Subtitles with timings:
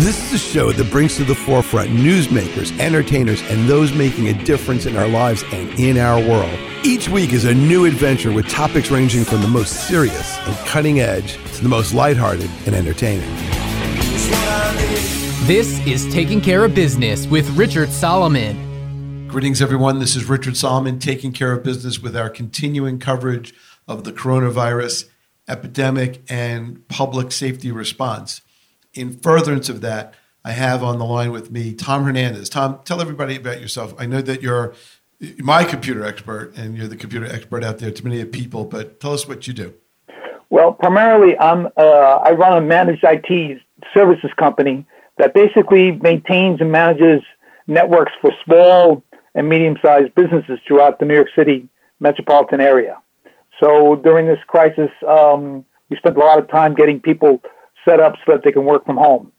[0.00, 4.44] This is a show that brings to the forefront newsmakers, entertainers, and those making a
[4.44, 6.52] difference in our lives and in our world.
[6.84, 11.00] Each week is a new adventure with topics ranging from the most serious and cutting
[11.00, 13.26] edge to the most lighthearted and entertaining.
[15.46, 19.26] This is Taking Care of Business with Richard Solomon.
[19.28, 19.98] Greetings, everyone.
[19.98, 23.54] This is Richard Solomon taking care of business with our continuing coverage
[23.88, 25.08] of the coronavirus
[25.48, 28.42] epidemic and public safety response
[28.96, 32.48] in furtherance of that, I have on the line with me Tom Hernandez.
[32.48, 33.94] Tom, tell everybody about yourself.
[33.98, 34.74] I know that you're
[35.38, 39.12] my computer expert and you're the computer expert out there to many people, but tell
[39.12, 39.74] us what you do.
[40.50, 43.60] Well, primarily, I'm, uh, I run a managed IT
[43.92, 44.86] services company
[45.18, 47.22] that basically maintains and manages
[47.66, 49.02] networks for small
[49.34, 51.68] and medium sized businesses throughout the New York City
[51.98, 52.98] metropolitan area.
[53.60, 57.42] So during this crisis, um, we spent a lot of time getting people
[57.86, 59.32] set up so that they can work from home.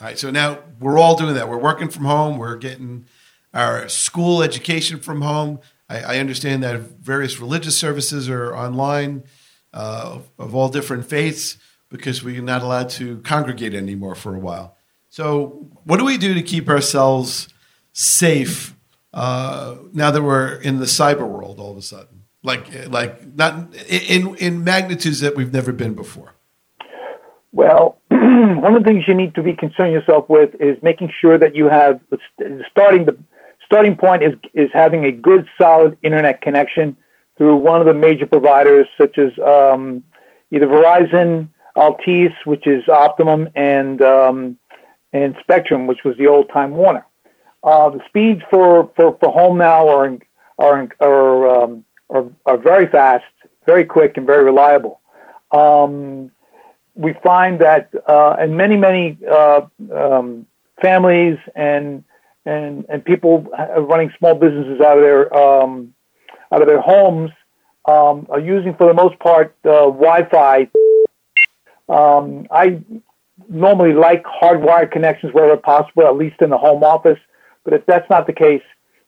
[0.00, 0.18] All right.
[0.18, 1.48] So now we're all doing that.
[1.48, 2.36] We're working from home.
[2.36, 3.06] We're getting
[3.54, 5.60] our school education from home.
[5.88, 9.24] I, I understand that various religious services are online
[9.72, 14.76] uh, of all different faiths because we're not allowed to congregate anymore for a while.
[15.10, 17.48] So, what do we do to keep ourselves
[17.92, 18.74] safe
[19.12, 22.24] uh, now that we're in the cyber world all of a sudden?
[22.42, 26.34] Like, like not in in magnitudes that we've never been before.
[27.52, 31.38] Well, one of the things you need to be concerned yourself with is making sure
[31.38, 32.00] that you have
[32.70, 33.16] starting the
[33.64, 36.96] starting point is is having a good solid internet connection
[37.36, 40.02] through one of the major providers such as um,
[40.50, 44.58] either Verizon, Altice, which is Optimum, and um,
[45.12, 47.06] and Spectrum, which was the old Time Warner.
[47.62, 50.18] Uh, the speeds for, for, for home now are
[50.58, 53.24] are are, um, are, are very fast,
[53.66, 55.00] very quick, and very reliable.
[55.50, 56.30] Um,
[56.94, 59.62] we find that uh, and many many uh,
[59.94, 60.46] um,
[60.80, 62.04] families and
[62.44, 63.42] and and people
[63.78, 65.94] running small businesses out of their um,
[66.52, 67.30] out of their homes
[67.86, 70.68] um, are using for the most part uh, Wi-Fi.
[71.88, 72.80] Um, I
[73.48, 77.18] normally like hardwired connections wherever possible, at least in the home office.
[77.64, 78.62] But if that's not the case,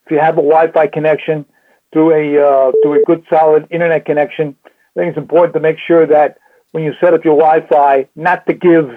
[0.05, 1.45] if you have a Wi-Fi connection
[1.93, 5.77] through a uh, through a good solid internet connection, I think it's important to make
[5.79, 6.39] sure that
[6.75, 8.91] when you set up your Wi-Fi, not to give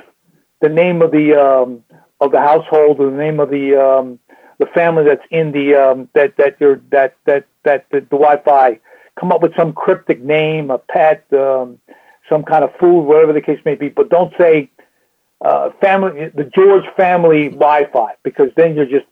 [0.62, 1.84] the name of the um,
[2.20, 4.18] of the household or the name of the um,
[4.58, 8.80] the family that's in the um, that that your that that that the, the Wi-Fi.
[9.20, 11.80] Come up with some cryptic name, a pet, um,
[12.28, 13.90] some kind of food, whatever the case may be.
[13.90, 14.72] But don't say
[15.46, 19.06] uh, family, the George family Wi-Fi, because then you're just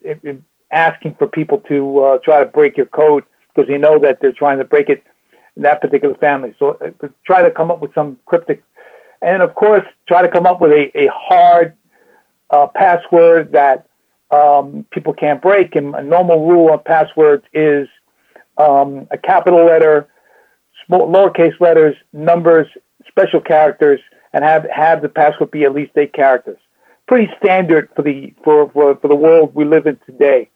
[0.71, 4.31] asking for people to uh, try to break your code because you know that they're
[4.31, 5.03] trying to break it
[5.55, 6.53] in that particular family.
[6.59, 8.63] So uh, try to come up with some cryptic,
[9.21, 11.75] and of course, try to come up with a, a hard
[12.49, 13.87] uh, password that
[14.31, 15.75] um, people can't break.
[15.75, 17.87] And a normal rule of passwords is
[18.57, 20.07] um, a capital letter,
[20.85, 22.67] small, lowercase letters, numbers,
[23.07, 23.99] special characters,
[24.33, 26.57] and have, have the password be at least eight characters.
[27.07, 30.49] Pretty standard for the for, for, for the world we live in today.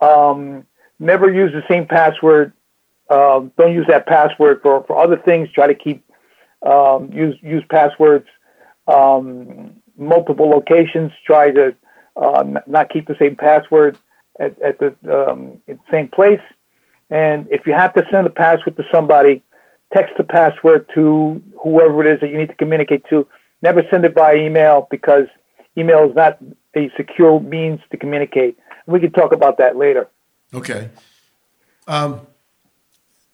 [0.00, 0.66] Um,
[0.98, 2.52] never use the same password
[3.10, 5.48] um, don't use that password for, for other things.
[5.52, 6.04] Try to keep
[6.62, 8.26] um, use use passwords
[8.88, 11.12] um, multiple locations.
[11.24, 11.74] Try to
[12.16, 13.98] uh, not keep the same password
[14.40, 16.40] at, at the, um, the same place.
[17.10, 19.42] And if you have to send a password to somebody,
[19.94, 23.26] text the password to whoever it is that you need to communicate to.
[23.62, 25.26] Never send it by email because
[25.78, 26.38] email is not
[26.76, 28.58] a secure means to communicate.
[28.86, 30.08] We can talk about that later.
[30.52, 30.90] Okay.
[31.86, 32.26] Um,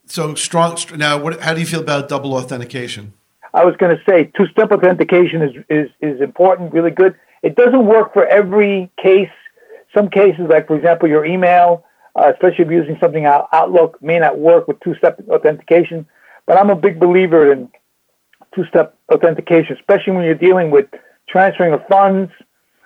[0.05, 0.77] so strong.
[0.95, 3.13] Now, what, how do you feel about double authentication?
[3.53, 7.15] I was going to say two-step authentication is, is is important, really good.
[7.43, 9.29] It doesn't work for every case.
[9.93, 14.01] Some cases, like for example, your email, uh, especially if you're using something out, Outlook,
[14.01, 16.07] may not work with two-step authentication.
[16.47, 17.69] But I'm a big believer in
[18.55, 20.87] two-step authentication, especially when you're dealing with
[21.29, 22.31] transferring of funds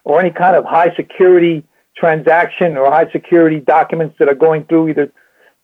[0.03, 1.63] or any kind of high security
[1.95, 5.12] transaction or high security documents that are going through either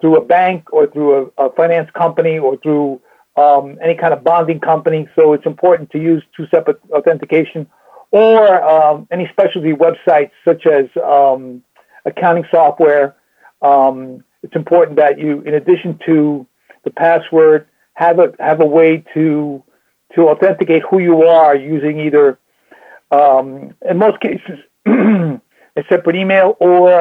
[0.03, 2.99] through a bank or through a, a finance company or through
[3.37, 5.07] um, any kind of bonding company.
[5.15, 7.67] So it's important to use two-step authentication
[8.11, 11.63] or um, any specialty websites such as um,
[12.03, 13.15] accounting software.
[13.61, 16.45] Um, it's important that you, in addition to
[16.83, 19.63] the password, have a have a way to
[20.15, 22.37] to authenticate who you are using either,
[23.09, 25.39] um, in most cases, a
[25.87, 26.91] separate email or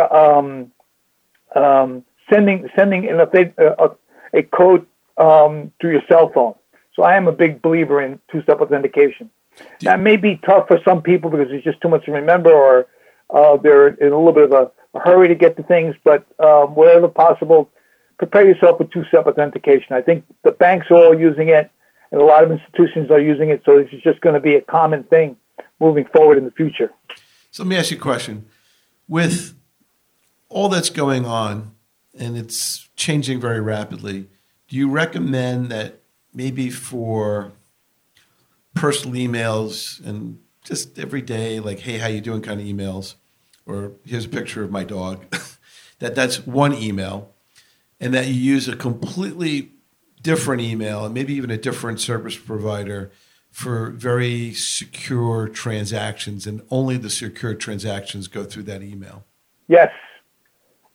[2.31, 3.29] sending sending in a,
[3.59, 3.91] a,
[4.35, 4.87] a code
[5.17, 6.55] um, through your cell phone.
[6.95, 9.31] So I am a big believer in two-step authentication.
[9.81, 12.87] That may be tough for some people because it's just too much to remember, or
[13.31, 15.95] uh, they're in a little bit of a, a hurry to get to things.
[16.05, 17.71] But um, wherever possible,
[18.19, 19.95] prepare yourself with two-step authentication.
[19.95, 21.71] I think the banks are all using it,
[22.11, 23.63] and a lot of institutions are using it.
[23.65, 25.37] So this is just going to be a common thing
[25.81, 26.91] moving forward in the future.
[27.51, 28.47] So let me ask you a question:
[29.09, 29.55] With
[30.49, 31.75] all that's going on,
[32.19, 34.29] and it's changing very rapidly,
[34.69, 36.01] do you recommend that
[36.33, 37.53] maybe for
[38.75, 43.15] personal emails and just every day, like, hey, how you doing kind of emails,
[43.67, 45.25] or here's a picture of my dog,
[45.99, 47.33] that that's one email,
[48.01, 49.73] and that you use a completely
[50.23, 53.11] different email and maybe even a different service provider
[53.51, 59.25] for very secure transactions, and only the secure transactions go through that email.
[59.69, 59.91] Yes.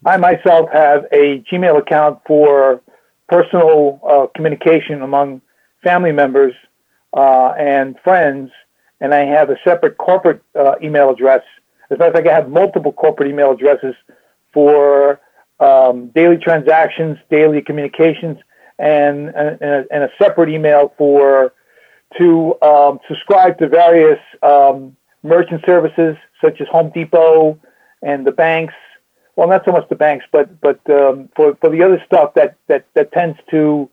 [0.05, 2.81] I myself have a Gmail account for
[3.27, 5.41] personal uh, communication among
[5.83, 6.53] family members
[7.15, 8.51] uh, and friends,
[9.01, 11.41] and I have a separate corporate uh, email address.
[11.89, 13.95] As a matter of fact, I have multiple corporate email addresses
[14.53, 15.19] for
[15.59, 18.37] um, daily transactions, daily communications,
[18.79, 21.53] and, and, and a separate email for
[22.17, 27.59] to um, subscribe to various um, merchant services such as Home Depot
[28.01, 28.73] and the banks.
[29.37, 32.57] Well, not so much the banks, but but um, for for the other stuff that
[32.67, 33.87] that that tends to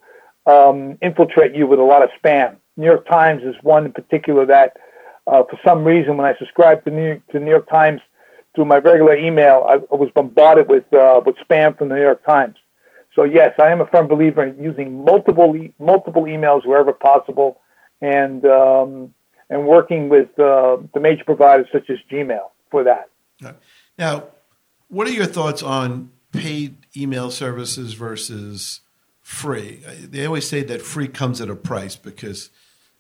[0.47, 2.57] um, infiltrate you with a lot of spam.
[2.79, 4.79] New York Times is one in particular that,
[5.27, 8.01] uh, for some reason, when I subscribed to New York, to New York Times
[8.55, 12.03] through my regular email, I, I was bombarded with uh, with spam from the New
[12.03, 12.57] York Times.
[13.15, 17.61] So yes, I am a firm believer in using multiple e- multiple emails wherever possible
[18.01, 19.15] and um,
[19.51, 23.11] and working with uh, the major providers such as Gmail for that.
[23.99, 24.25] Now,
[24.89, 28.81] what are your thoughts on paid email services versus
[29.23, 29.83] free?
[30.01, 32.51] They always say that free comes at a price because,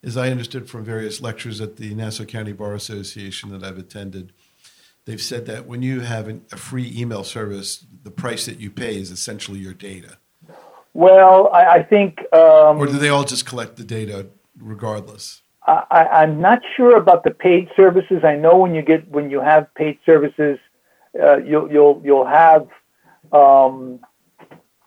[0.03, 4.33] as I understood from various lectures at the Nassau County Bar Association that I've attended,
[5.05, 8.99] they've said that when you have a free email service, the price that you pay
[8.99, 10.19] is essentially your data.
[10.95, 12.21] Well, I, I think.
[12.33, 14.29] Um, or do they all just collect the data
[14.59, 15.43] regardless?
[15.67, 18.23] I, am not sure about the paid services.
[18.23, 20.59] I know when you get when you have paid services,
[21.21, 22.69] uh, you'll you'll you'll have
[23.33, 24.01] um,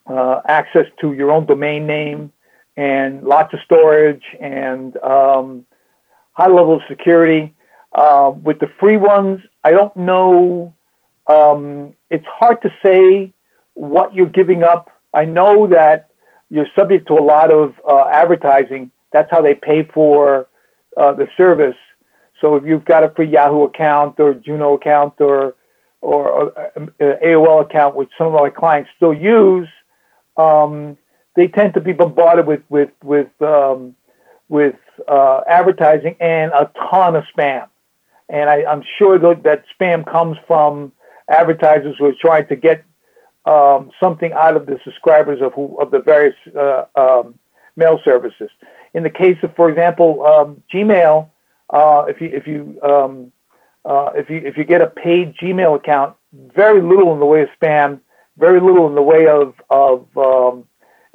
[0.05, 2.31] uh, access to your own domain name
[2.75, 5.65] and lots of storage and um,
[6.33, 7.53] high level of security.
[7.93, 10.75] Uh, with the free ones, I don't know.
[11.27, 13.33] Um, it's hard to say
[13.73, 14.91] what you're giving up.
[15.13, 16.09] I know that
[16.49, 20.47] you're subject to a lot of uh, advertising that's how they pay for
[20.95, 21.75] uh, the service.
[22.41, 25.55] So if you've got a free Yahoo account or Juno account or
[26.01, 29.67] or, uh, AOL account, which some of my clients still use,
[30.37, 30.97] um,
[31.35, 33.95] they tend to be bombarded with with with um,
[34.49, 34.75] with
[35.07, 37.67] uh, advertising and a ton of spam.
[38.29, 40.91] And I, am sure that, that spam comes from
[41.29, 42.83] advertisers who are trying to get
[43.45, 47.39] um, something out of the subscribers of who, of the various uh, um,
[47.75, 48.49] mail services.
[48.93, 51.29] In the case of, for example, um, Gmail,
[51.69, 53.31] uh, if you if you um,
[53.87, 57.41] uh, if you if you get a paid Gmail account, very little in the way
[57.41, 57.99] of spam,
[58.37, 60.65] very little in the way of of um,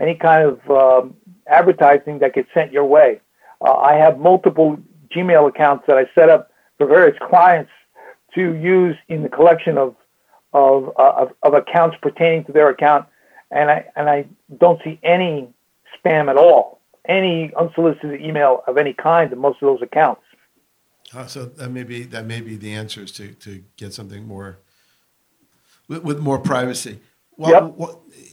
[0.01, 1.15] any kind of um,
[1.47, 3.21] advertising that gets sent your way.
[3.61, 4.79] Uh, I have multiple
[5.15, 7.71] Gmail accounts that I set up for various clients
[8.35, 9.95] to use in the collection of
[10.55, 13.07] of, uh, of, of accounts pertaining to their account,
[13.51, 14.25] and I and I
[14.59, 15.49] don't see any
[16.03, 20.22] spam at all any unsolicited email of any kind in most of those accounts.
[21.15, 24.27] Uh, so that may be that may be the answer is to, to get something
[24.27, 24.59] more
[25.89, 27.01] with, with more privacy.
[27.37, 28.31] Well, yep.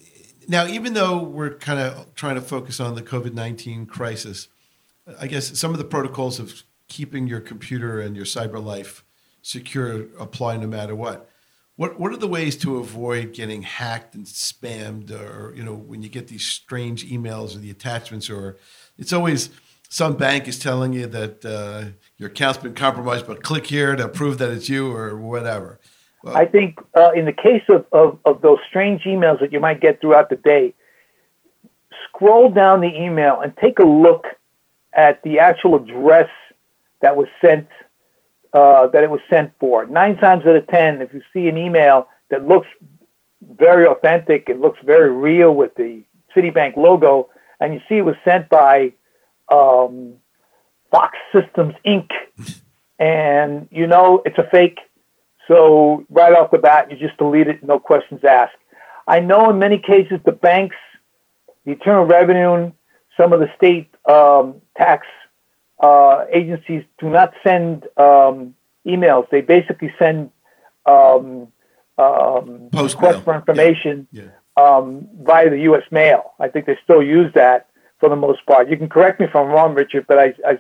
[0.48, 4.48] now, even though we're kind of trying to focus on the COVID nineteen crisis,
[5.20, 9.04] I guess some of the protocols of keeping your computer and your cyber life
[9.42, 11.30] secure apply no matter what.
[11.76, 16.02] What what are the ways to avoid getting hacked and spammed, or you know when
[16.02, 18.58] you get these strange emails or the attachments, or
[18.98, 19.50] it's always
[19.90, 24.08] some bank is telling you that uh, your account's been compromised, but click here to
[24.08, 25.80] prove that it's you or whatever.
[26.24, 29.60] Well, I think uh, in the case of, of, of those strange emails that you
[29.60, 30.74] might get throughout the day,
[32.08, 34.26] scroll down the email and take a look
[34.94, 36.30] at the actual address
[37.02, 37.68] that was sent
[38.54, 39.86] uh, that it was sent for.
[39.86, 42.68] Nine times out of ten, if you see an email that looks
[43.58, 46.04] very authentic, it looks very real with the
[46.36, 47.30] Citibank logo,
[47.60, 48.94] and you see it was sent by
[49.52, 50.14] um,
[50.92, 52.10] Fox Systems Inc.,
[53.00, 54.80] and you know it's a fake.
[55.48, 58.54] So right off the bat, you just delete it, no questions asked.
[59.08, 60.76] I know in many cases the banks,
[61.66, 62.72] the Internal Revenue,
[63.18, 65.08] some of the state um, tax
[65.80, 69.30] uh, agencies do not send um, emails.
[69.30, 70.30] They basically send
[70.86, 71.48] um,
[71.98, 74.24] um, requests for information yeah.
[74.24, 74.30] Yeah.
[74.58, 75.84] Um, via the U.S.
[75.90, 76.34] mail.
[76.40, 77.69] I think they still use that
[78.00, 78.70] for the most part.
[78.70, 80.60] You can correct me if I'm wrong, Richard, but I, I,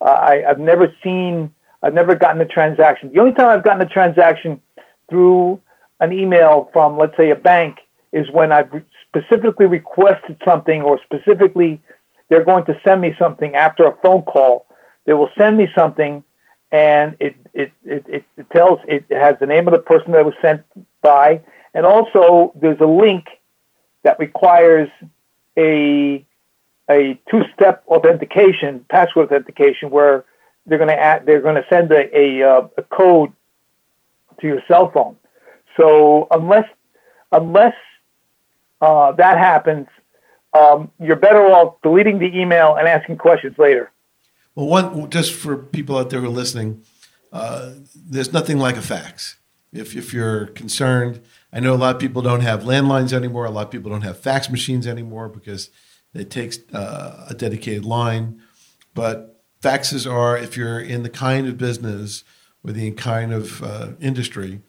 [0.00, 3.10] I I've never seen, I've never gotten a transaction.
[3.12, 4.60] The only time I've gotten a transaction
[5.08, 5.60] through
[6.00, 7.78] an email from, let's say, a bank
[8.12, 8.70] is when I've
[9.08, 11.80] specifically requested something or specifically
[12.28, 14.66] they're going to send me something after a phone call.
[15.04, 16.24] They will send me something
[16.72, 20.34] and it, it, it, it, tells, it has the name of the person that was
[20.40, 20.62] sent
[21.02, 21.40] by.
[21.74, 23.26] And also there's a link
[24.04, 24.88] that requires
[25.58, 26.24] a,
[26.90, 30.24] a two-step authentication, password authentication, where
[30.66, 33.32] they're going to they're going to send a, a, uh, a code
[34.40, 35.16] to your cell phone.
[35.76, 36.68] So unless
[37.32, 37.74] unless
[38.80, 39.86] uh, that happens,
[40.52, 43.90] um, you're better off deleting the email and asking questions later.
[44.54, 46.82] Well, one just for people out there who are listening,
[47.32, 49.36] uh, there's nothing like a fax.
[49.72, 51.20] If if you're concerned,
[51.52, 53.44] I know a lot of people don't have landlines anymore.
[53.44, 55.70] A lot of people don't have fax machines anymore because
[56.14, 58.40] it takes uh, a dedicated line.
[58.94, 62.24] But faxes are, if you're in the kind of business
[62.64, 64.60] or the kind of uh, industry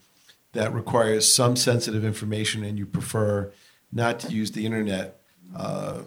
[0.53, 3.51] that requires some sensitive information and you prefer
[3.91, 5.19] not to use the internet,
[5.55, 6.01] uh,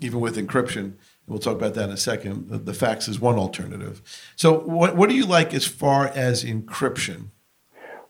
[0.00, 0.94] even with encryption.
[1.26, 2.48] We'll talk about that in a second.
[2.48, 4.00] The, the fax is one alternative.
[4.34, 7.28] So, what, what do you like as far as encryption?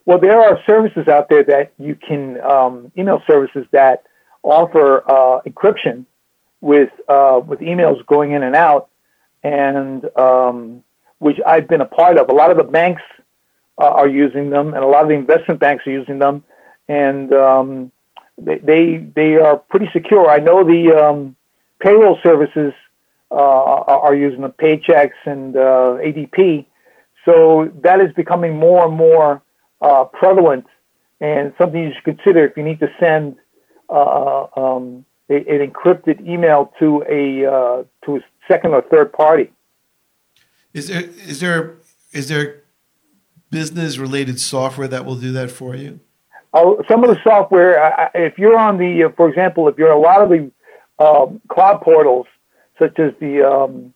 [0.05, 4.05] Well, there are services out there that you can, um, email services that
[4.43, 6.07] offer uh, encryption
[6.61, 8.89] with, uh, with emails going in and out,
[9.43, 10.83] and um,
[11.19, 12.29] which I've been a part of.
[12.29, 13.03] A lot of the banks
[13.81, 16.45] uh, are using them, and a lot of the investment banks are using them,
[16.89, 17.93] and um,
[18.37, 20.29] they, they, they are pretty secure.
[20.29, 21.37] I know the um,
[21.81, 22.73] payroll services
[23.31, 26.67] uh, are using the Paychex and uh, ADP,
[27.25, 29.43] so that is becoming more and more
[29.81, 30.67] uh, prevalent,
[31.21, 33.37] and something you should consider if you need to send
[33.91, 39.51] uh, um, a, an encrypted email to a uh, to a second or third party.
[40.73, 41.77] Is there is there
[42.13, 42.63] is there
[43.51, 46.01] business related software that will do that for you?
[46.53, 49.99] Uh, some of the software, if you're on the, uh, for example, if you're a
[49.99, 50.51] lot of the
[50.99, 52.27] um, cloud portals,
[52.79, 53.93] such as the, um,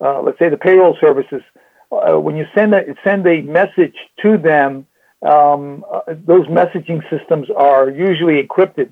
[0.00, 1.42] uh, let's say the payroll services,
[1.90, 4.86] uh, when you send a, send a message to them,
[5.22, 8.90] um, uh, those messaging systems are usually encrypted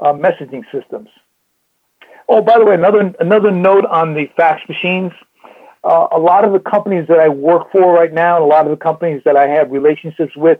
[0.00, 1.08] uh, messaging systems.
[2.28, 5.12] Oh, by the way, another another note on the fax machines
[5.84, 8.66] uh, a lot of the companies that I work for right now, and a lot
[8.66, 10.58] of the companies that I have relationships with,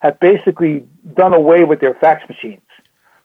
[0.00, 2.62] have basically done away with their fax machines.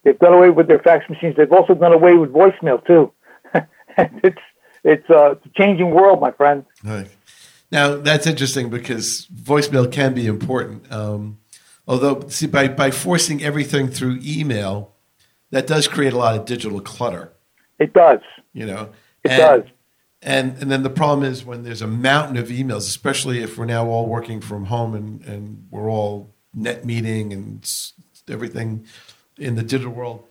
[0.04, 1.36] They've done away with their fax machines.
[1.38, 3.12] They've also done away with voicemail too.
[3.98, 4.38] it's
[4.84, 6.64] it's, uh, it's a changing world, my friend.
[6.84, 7.10] Right.
[7.72, 10.92] Now that's interesting because voicemail can be important.
[10.92, 11.40] Um,
[11.88, 14.94] although, see, by by forcing everything through email,
[15.52, 17.32] that does create a lot of digital clutter.
[17.80, 18.22] It does.
[18.54, 18.90] You know,
[19.24, 19.64] it and, does.
[20.22, 23.66] And and then the problem is when there's a mountain of emails, especially if we're
[23.66, 27.70] now all working from home and, and we're all net meeting and
[28.30, 28.86] everything
[29.38, 30.26] in the digital world.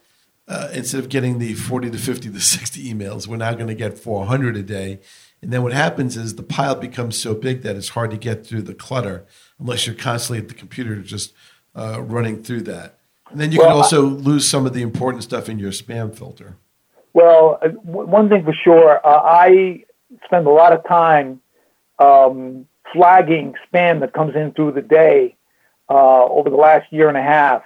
[0.46, 3.74] Uh, instead of getting the 40 to 50 to 60 emails, we're now going to
[3.74, 5.00] get 400 a day.
[5.40, 8.46] And then what happens is the pile becomes so big that it's hard to get
[8.46, 9.26] through the clutter
[9.58, 11.32] unless you're constantly at the computer just
[11.74, 12.98] uh, running through that.
[13.30, 15.70] And then you well, can also I, lose some of the important stuff in your
[15.70, 16.56] spam filter.
[17.24, 19.84] Well, uh, one thing for sure, uh, I
[20.26, 21.40] spend a lot of time
[21.98, 25.34] um, flagging spam that comes in through the day
[25.88, 27.62] uh, over the last year and a half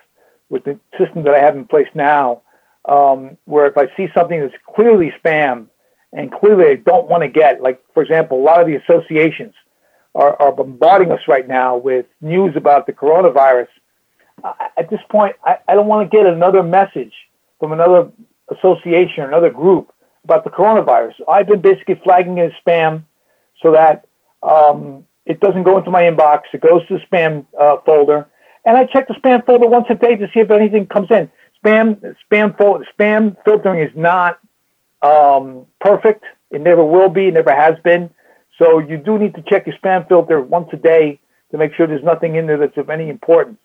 [0.49, 2.43] with the system that I have in place now,
[2.85, 5.67] um, where if I see something that's clearly spam
[6.13, 9.55] and clearly I don't want to get, like, for example, a lot of the associations
[10.15, 13.67] are, are bombarding us right now with news about the coronavirus.
[14.77, 17.13] At this point, I, I don't want to get another message
[17.59, 18.09] from another
[18.57, 19.93] association or another group
[20.25, 21.15] about the coronavirus.
[21.29, 23.05] I've been basically flagging it as spam
[23.63, 24.07] so that
[24.43, 26.43] um, it doesn't go into my inbox.
[26.53, 28.29] It goes to the spam uh, folder,
[28.65, 31.31] and I check the spam folder once a day to see if anything comes in.
[31.65, 34.39] Spam spam folder, spam filtering is not
[35.03, 36.25] um, perfect.
[36.51, 37.29] It never will be.
[37.29, 38.11] It never has been.
[38.59, 41.87] So you do need to check your spam filter once a day to make sure
[41.87, 43.59] there's nothing in there that's of any importance.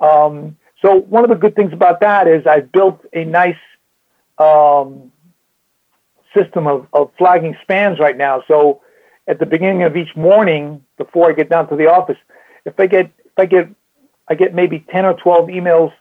[0.00, 3.56] Um, so one of the good things about that is I've built a nice
[4.38, 5.12] um,
[6.36, 8.42] system of, of flagging spams right now.
[8.46, 8.82] So
[9.26, 12.18] at the beginning of each morning, before I get down to the office,
[12.64, 13.68] if I get if I get
[14.28, 15.92] I get maybe ten or twelve emails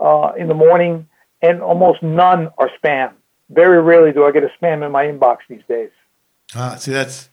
[0.00, 1.08] uh, in the morning,
[1.42, 3.12] and almost none are spam.
[3.48, 5.90] Very rarely do I get a spam in my inbox these days.
[6.54, 7.30] Ah, see, that's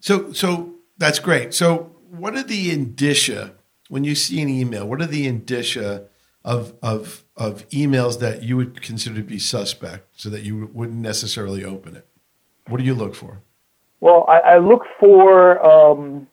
[0.00, 1.54] So, so that's great.
[1.54, 3.54] So, what are the indicia
[3.88, 4.86] when you see an email?
[4.86, 6.06] What are the indicia
[6.44, 10.98] of of of emails that you would consider to be suspect, so that you wouldn't
[10.98, 12.06] necessarily open it?
[12.68, 13.40] What do you look for?
[14.00, 16.28] Well, I, I look for um,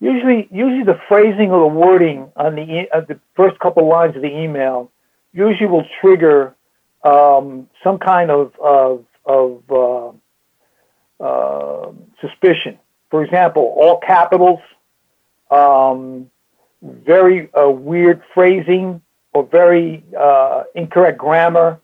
[0.00, 4.28] usually usually the phrasing or the wording on the the first couple lines of the
[4.28, 4.90] email
[5.32, 6.54] usually will trigger
[7.04, 9.62] um, some kind of of, of
[11.20, 12.78] uh, uh, suspicion.
[13.10, 14.60] For example, all capitals,
[15.50, 16.30] um,
[16.82, 19.02] very uh, weird phrasing
[19.32, 21.80] or very uh, incorrect grammar.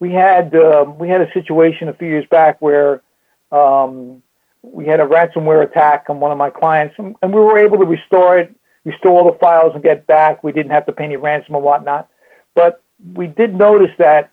[0.00, 3.02] We had um, we had a situation a few years back where
[3.50, 4.22] um,
[4.62, 7.84] we had a ransomware attack on one of my clients, and, we were able to
[7.84, 8.54] restore it,
[8.84, 10.42] restore all the files, and get back.
[10.44, 12.08] We didn't have to pay any ransom or whatnot,
[12.54, 12.82] but
[13.14, 14.30] we did notice that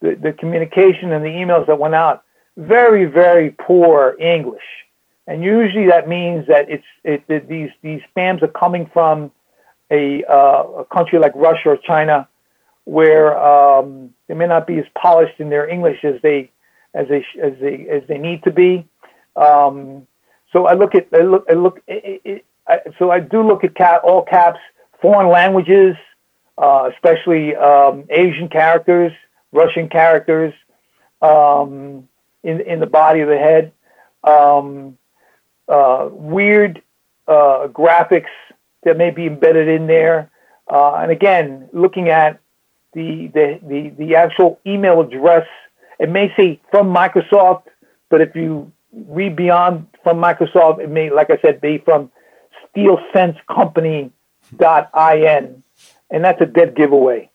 [0.00, 2.24] the, the communication and the emails that went out
[2.56, 4.62] very very poor English,
[5.26, 9.30] and usually that means that it's it, it these these spams are coming from
[9.90, 12.28] a, uh, a country like Russia or China,
[12.84, 16.50] where um, they may not be as polished in their English as they
[16.94, 18.86] as they as they as they need to be.
[19.36, 20.06] Um,
[20.52, 23.64] so I look at I look I look it, it, I, so I do look
[23.64, 24.60] at cap, all caps,
[25.00, 25.96] foreign languages,
[26.56, 29.12] uh, especially um, Asian characters,
[29.52, 30.54] Russian characters
[31.22, 32.08] um,
[32.42, 33.72] in in the body of the head,
[34.24, 34.98] um,
[35.68, 36.82] uh, weird
[37.26, 38.26] uh, graphics
[38.84, 40.30] that may be embedded in there,
[40.70, 42.40] uh, and again looking at
[42.92, 45.46] the, the the the actual email address.
[45.98, 47.64] It may say from Microsoft,
[48.08, 50.80] but if you read beyond from Microsoft.
[50.80, 52.10] It may, like I said, be from
[52.76, 55.62] steelsensecompany.in,
[56.10, 57.30] and that's a dead giveaway.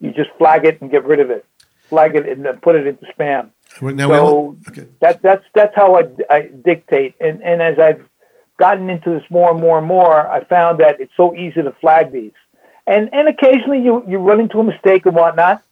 [0.00, 1.44] You just flag it and get rid of it.
[1.88, 3.50] Flag it and then put it into spam.
[3.80, 4.86] Now, so okay.
[5.00, 7.14] that, that's that's how I, I dictate.
[7.20, 8.08] And and as I've
[8.58, 11.72] gotten into this more and more and more, I found that it's so easy to
[11.80, 12.32] flag these.
[12.86, 15.62] And and occasionally you you run into a mistake and whatnot.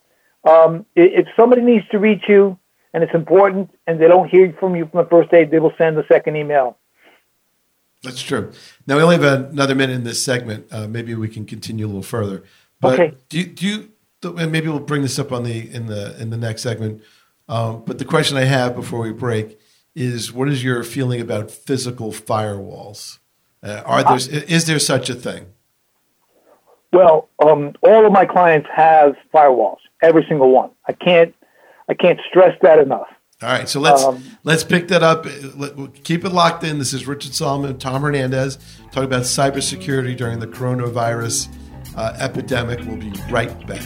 [0.45, 2.59] Um, if somebody needs to reach you,
[2.93, 5.75] and it's important, and they don't hear from you from the first day, they will
[5.79, 6.79] send the second email.
[8.03, 8.51] That's true.
[8.87, 10.67] Now we only have another minute in this segment.
[10.73, 12.43] Uh, maybe we can continue a little further.
[12.81, 13.17] But okay.
[13.29, 13.89] Do you, do you?
[14.37, 17.03] And maybe we'll bring this up on the in the in the next segment.
[17.49, 19.61] Um, but the question I have before we break
[19.95, 23.19] is: What is your feeling about physical firewalls?
[23.63, 25.47] Uh, are there uh, is there such a thing?
[26.93, 30.71] Well, um, all of my clients have firewalls, every single one.
[30.87, 31.35] I can't
[31.89, 33.09] I can't stress that enough.
[33.43, 35.27] All right, so let's um, let's pick that up.
[36.05, 36.79] Keep it locked in.
[36.79, 38.59] This is Richard Solomon, Tom Hernandez,
[38.93, 41.49] talking about cybersecurity during the coronavirus
[41.97, 42.79] uh, epidemic.
[42.87, 43.83] We'll be right back.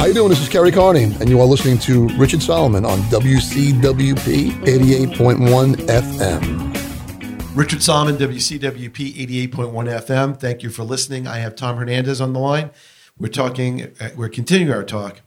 [0.00, 0.28] How you doing?
[0.28, 7.56] This is Kerry Carney, and you are listening to Richard Solomon on WCWP 88.1 FM.
[7.56, 10.38] Richard Solomon, WCWP 88.1 FM.
[10.38, 11.26] Thank you for listening.
[11.26, 12.70] I have Tom Hernandez on the line.
[13.18, 15.20] We're talking, uh, we're continuing our talk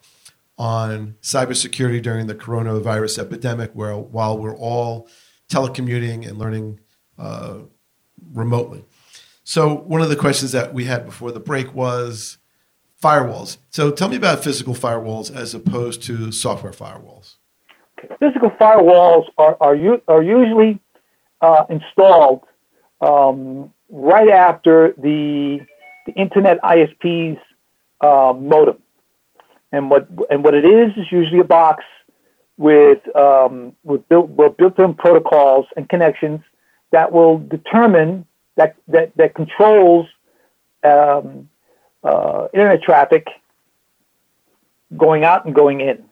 [0.57, 5.07] on cybersecurity during the coronavirus epidemic, where while we're all
[5.51, 6.79] telecommuting and learning
[7.17, 7.59] uh,
[8.33, 8.85] remotely.
[9.43, 12.37] So, one of the questions that we had before the break was
[13.03, 13.57] firewalls.
[13.69, 17.35] So tell me about physical firewalls as opposed to software firewalls.
[18.19, 19.75] Physical firewalls are, are,
[20.07, 20.79] are usually
[21.41, 22.43] uh, installed
[23.01, 25.59] um, right after the,
[26.05, 27.39] the Internet ISP's
[28.01, 28.77] uh, modem.
[29.73, 31.83] And what, and what it is is usually a box
[32.57, 36.41] with, um, with, built, with built-in protocols and connections
[36.93, 38.25] that will determine
[38.55, 40.05] that, that, that controls
[40.83, 41.49] um,
[42.03, 43.27] uh, internet traffic
[44.95, 46.03] going out and going in.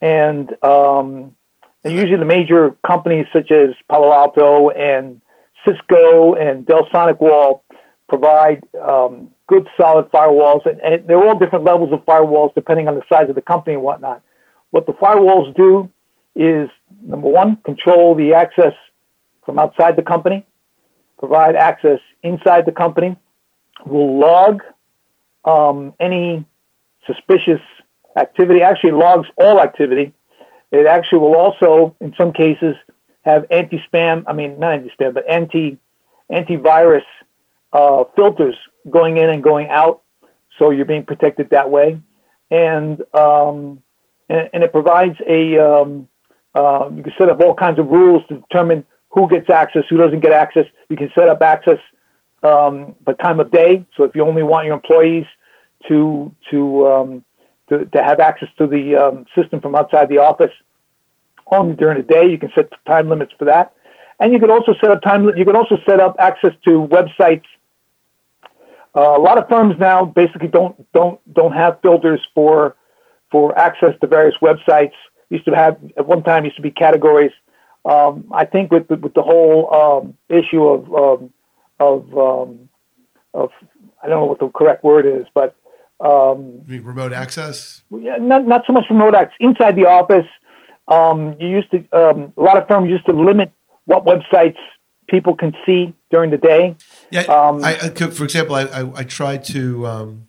[0.00, 1.36] And, um,
[1.84, 5.20] and usually the major companies such as Palo Alto and
[5.66, 7.60] Cisco and Dell SonicWall
[8.08, 10.64] provide um, good solid firewalls.
[10.64, 13.74] And, and they're all different levels of firewalls depending on the size of the company
[13.74, 14.22] and whatnot.
[14.70, 15.90] What the firewalls do
[16.34, 16.70] is
[17.02, 18.72] number one, control the access
[19.44, 20.46] from outside the company,
[21.18, 23.16] provide access inside the company,
[23.86, 24.62] will log
[25.44, 26.44] um, any
[27.06, 27.60] suspicious
[28.16, 28.62] activity.
[28.62, 30.12] Actually, logs all activity.
[30.70, 32.74] It actually will also, in some cases,
[33.22, 34.24] have anti-spam.
[34.26, 35.78] I mean, not anti-spam, but anti
[36.32, 37.04] antivirus
[37.72, 38.56] uh, filters
[38.88, 40.02] going in and going out,
[40.58, 42.00] so you're being protected that way.
[42.50, 43.82] And um,
[44.28, 46.08] and, and, it provides a um,
[46.54, 49.96] uh, you can set up all kinds of rules to determine who gets access, who
[49.96, 50.66] doesn't get access.
[50.88, 51.78] You can set up access
[52.42, 53.86] um, but time of day.
[53.96, 55.26] So if you only want your employees
[55.88, 57.24] to to um,
[57.68, 60.52] to, to have access to the um, system from outside the office
[61.50, 63.74] only during the day, you can set time limits for that.
[64.20, 65.30] And you can also set up time.
[65.36, 67.44] You can also set up access to websites.
[68.96, 72.76] Uh, a lot of firms now basically don't don't don't have filters for
[73.30, 74.92] for access to various websites.
[75.30, 77.32] Used to have at one time used to be categories.
[77.84, 81.32] Um, I think with the, with the whole um, issue of um,
[81.78, 82.68] of um,
[83.34, 83.50] of
[84.02, 85.54] I don't know what the correct word is, but
[86.00, 87.82] um, remote access.
[87.90, 90.26] Yeah, not not so much remote access inside the office.
[90.88, 93.52] Um, you used to um, a lot of firms used to limit
[93.84, 94.58] what websites
[95.08, 96.76] people can see during the day.
[97.10, 100.28] Yeah, um, I, I could, for example, I, I, I tried to um,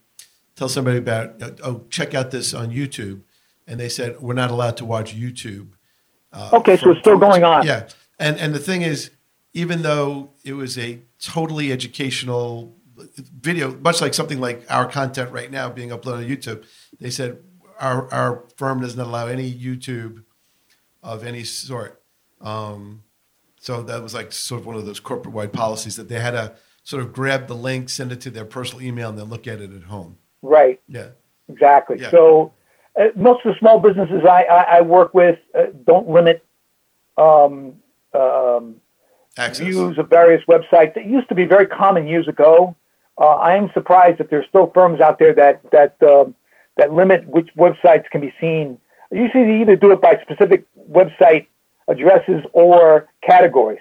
[0.55, 3.21] tell somebody about uh, oh check out this on YouTube,
[3.67, 5.69] and they said we're not allowed to watch YouTube.
[6.35, 7.65] Uh, okay, so it's still going on.
[7.65, 7.87] Yeah,
[8.19, 9.11] and and the thing is,
[9.53, 12.75] even though it was a totally educational
[13.39, 16.65] video, much like something like our content right now being uploaded on YouTube,
[16.99, 17.39] they said
[17.79, 20.23] our our firm does not allow any YouTube
[21.01, 22.01] of any sort.
[22.41, 23.03] Um,
[23.59, 26.31] so that was like sort of one of those corporate wide policies that they had
[26.31, 29.47] to sort of grab the link, send it to their personal email, and then look
[29.47, 30.17] at it at home.
[30.41, 30.81] Right.
[30.87, 31.09] Yeah.
[31.47, 31.99] Exactly.
[31.99, 32.11] Yeah.
[32.11, 32.53] So
[32.99, 36.45] uh, most of the small businesses I, I, I work with uh, don't limit
[37.17, 37.73] um,
[38.13, 38.75] um,
[39.37, 40.95] views of various websites.
[40.95, 42.75] It used to be very common years ago.
[43.17, 46.25] Uh, I am surprised that there's still firms out there that that uh,
[46.77, 48.77] that limit which websites can be seen.
[49.11, 51.47] Usually, they either do it by specific website
[51.87, 53.79] addresses or categories: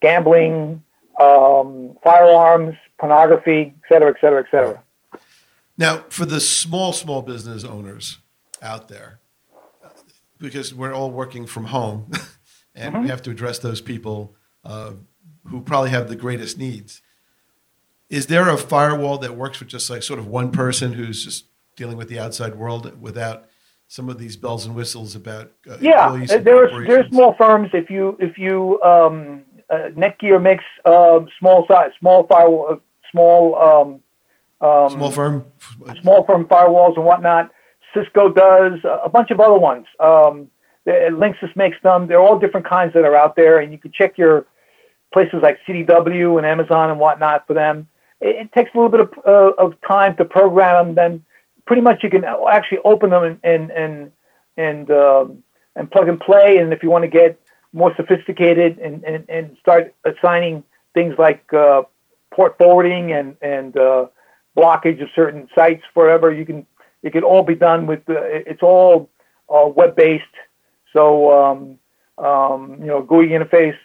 [0.00, 0.82] gambling,
[1.20, 4.82] um, firearms, pornography, et cetera, et cetera, et cetera.
[5.76, 8.18] Now, for the small small business owners
[8.62, 9.20] out there,
[10.38, 12.10] because we're all working from home,
[12.74, 13.02] and mm-hmm.
[13.04, 14.92] we have to address those people uh,
[15.48, 17.02] who probably have the greatest needs.
[18.08, 21.46] Is there a firewall that works with just like sort of one person who's just
[21.76, 23.46] dealing with the outside world without
[23.88, 28.16] some of these bells and whistles about uh, yeah there's there's small firms if you
[28.18, 32.76] if you um, uh, Netgear makes uh, small size small firewall uh,
[33.10, 33.54] small
[34.62, 35.44] um, um, small firm
[36.00, 37.50] small firm firewalls and whatnot
[37.94, 40.48] Cisco does a bunch of other ones um,
[40.86, 44.18] Linksys makes them they're all different kinds that are out there and you can check
[44.18, 44.46] your
[45.12, 47.88] places like CDW and Amazon and whatnot for them.
[48.20, 50.94] It, it takes a little bit of, uh, of time to program them.
[50.94, 51.24] Then
[51.66, 54.12] pretty much you can actually open them and and and
[54.56, 55.42] and, um,
[55.76, 56.58] and plug and play.
[56.58, 57.40] And if you want to get
[57.72, 61.82] more sophisticated and, and, and start assigning things like uh,
[62.34, 64.06] port forwarding and and uh,
[64.56, 66.66] blockage of certain sites forever, you can
[67.02, 69.10] it can all be done with the, it's all
[69.48, 70.24] uh, web based.
[70.92, 71.78] So um,
[72.24, 73.76] um, you know GUI interface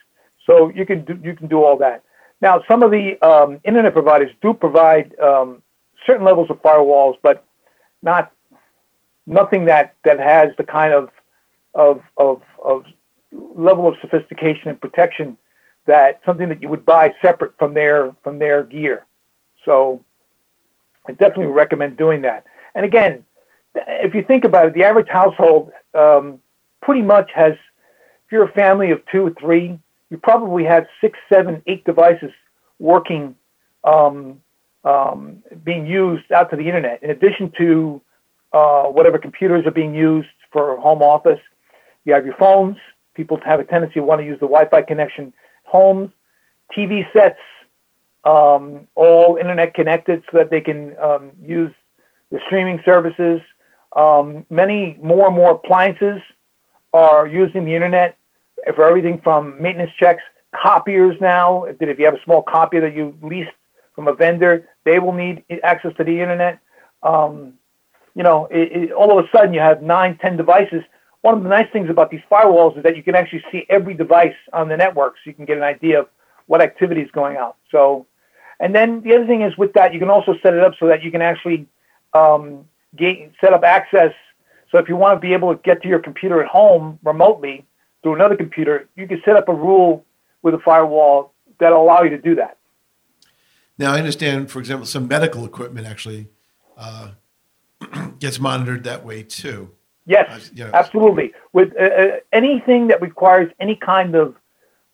[0.47, 2.03] so you can do, you can do all that.
[2.41, 5.61] Now, some of the um, internet providers do provide um,
[6.05, 7.45] certain levels of firewalls, but
[8.01, 8.31] not
[9.25, 11.09] nothing that, that has the kind of,
[11.75, 12.85] of, of, of
[13.31, 15.37] level of sophistication and protection
[15.85, 19.05] that something that you would buy separate from their from their gear.
[19.63, 20.03] So
[21.07, 22.45] I definitely recommend doing that.
[22.77, 23.25] And again,
[23.75, 26.39] if you think about it, the average household um,
[26.79, 29.79] pretty much has, if you're a family of two or three,
[30.11, 32.29] you probably have six, seven, eight devices
[32.77, 33.35] working,
[33.83, 34.39] um,
[34.83, 37.99] um, being used out to the internet, in addition to
[38.53, 41.39] uh, whatever computers are being used for home office.
[42.05, 42.77] You have your phones.
[43.15, 45.33] People have a tendency to want to use the Wi-Fi connection.
[45.63, 46.11] Homes,
[46.77, 47.39] TV sets,
[48.23, 51.73] um, all internet connected so that they can um, use
[52.31, 53.41] the streaming services.
[53.95, 56.21] Um, many more and more appliances
[56.93, 58.17] are using the internet
[58.75, 60.23] for everything from maintenance checks,
[60.55, 61.63] copiers now.
[61.65, 63.51] If you have a small copier that you leased
[63.95, 66.59] from a vendor, they will need access to the internet.
[67.03, 67.53] Um,
[68.15, 70.83] you know, it, it, all of a sudden you have nine, ten devices.
[71.21, 73.93] One of the nice things about these firewalls is that you can actually see every
[73.93, 76.07] device on the network, so you can get an idea of
[76.45, 77.57] what activity is going out.
[77.71, 78.07] So,
[78.59, 80.87] and then the other thing is with that, you can also set it up so
[80.87, 81.67] that you can actually
[82.13, 82.65] um,
[82.95, 84.13] get, set up access.
[84.71, 87.65] So if you want to be able to get to your computer at home remotely,
[88.03, 90.05] through another computer, you can set up a rule
[90.41, 92.57] with a firewall that'll allow you to do that.
[93.77, 96.29] Now, I understand, for example, some medical equipment actually
[96.77, 97.11] uh,
[98.19, 99.71] gets monitored that way too.
[100.05, 101.33] Yes, uh, you know, absolutely.
[101.51, 104.35] With uh, uh, anything that requires any kind of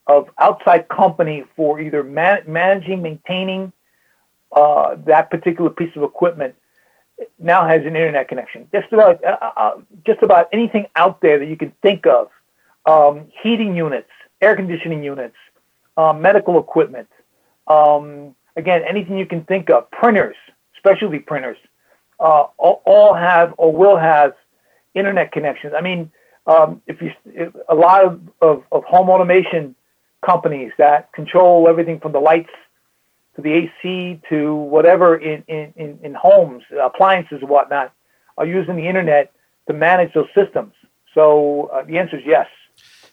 [0.08, 3.72] of outside company for either man- managing, maintaining
[4.52, 6.56] uh, that particular piece of equipment,
[7.40, 8.68] now has an internet connection.
[8.74, 9.72] Just about uh,
[10.06, 12.30] just about anything out there that you can think of
[12.86, 14.10] um, heating units,
[14.42, 15.36] air conditioning units,
[15.98, 17.08] uh, medical equipment,
[17.68, 20.36] um, again, anything you can think of, printers,
[20.78, 21.58] specialty printers,
[22.20, 24.34] uh, all, all, have or will have
[24.94, 25.74] internet connections.
[25.76, 26.12] I mean,
[26.46, 29.76] um, if you if a lot of, of, of, home automation
[30.26, 32.50] companies that control everything from the lights
[33.36, 37.94] to the AC to whatever in, in, in homes, appliances and whatnot,
[38.38, 39.32] are using the internet
[39.68, 40.74] to manage those systems.
[41.14, 42.48] So uh, the answer is yes.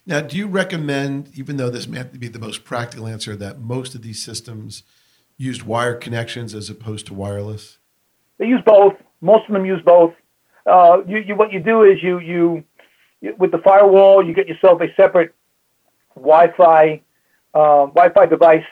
[0.06, 3.36] Now, do you recommend, even though this may have to be the most practical answer,
[3.36, 4.82] that most of these systems
[5.36, 7.78] used wire connections as opposed to wireless?
[8.38, 8.94] They use both.
[9.20, 10.14] Most of them use both.
[10.66, 12.64] Uh, you, you, what you do is you, you,
[13.20, 15.34] you, with the firewall, you get yourself a separate
[16.14, 17.02] Wi-Fi
[17.54, 18.64] uh, Wi-Fi device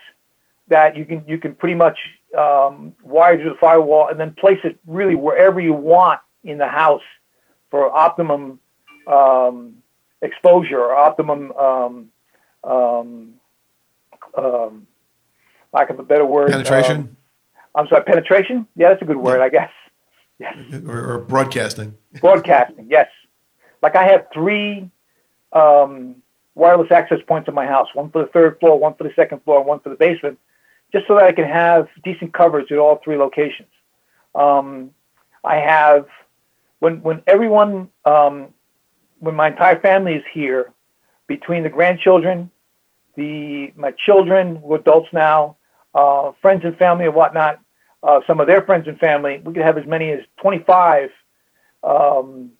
[0.68, 1.98] that you can you can pretty much
[2.36, 6.68] um, wire to the firewall and then place it really wherever you want in the
[6.68, 7.02] house
[7.70, 8.60] for optimum
[9.06, 9.74] um,
[10.22, 12.08] exposure or optimum um,
[12.64, 13.34] um,
[14.36, 14.86] um,
[15.72, 16.96] lack of a better word penetration.
[16.96, 17.16] Um,
[17.74, 18.66] I'm sorry, penetration.
[18.76, 19.44] Yeah, that's a good word, yeah.
[19.44, 19.70] I guess.
[20.38, 20.56] Yes.
[20.86, 21.96] Or, or, broadcasting.
[22.20, 23.08] broadcasting, yes.
[23.82, 24.90] Like I have three
[25.52, 26.16] um,
[26.54, 29.42] wireless access points in my house: one for the third floor, one for the second
[29.44, 30.38] floor, and one for the basement,
[30.92, 33.68] just so that I can have decent coverage at all three locations.
[34.34, 34.90] Um,
[35.44, 36.06] I have
[36.80, 38.48] when when everyone um,
[39.18, 40.72] when my entire family is here,
[41.26, 42.50] between the grandchildren,
[43.16, 45.56] the my children, who are adults now,
[45.94, 47.60] uh, friends and family and whatnot,
[48.02, 51.10] uh, some of their friends and family, we could have as many as 25
[51.82, 52.50] um,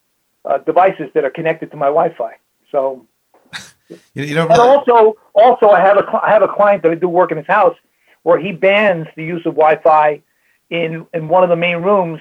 [0.45, 2.33] uh, devices that are connected to my Wi-Fi.
[2.71, 3.07] So,
[4.15, 7.09] you know, and also, also, I have a I have a client that I do
[7.09, 7.77] work in his house
[8.23, 10.23] where he bans the use of Wi-Fi
[10.71, 12.21] in in one of the main rooms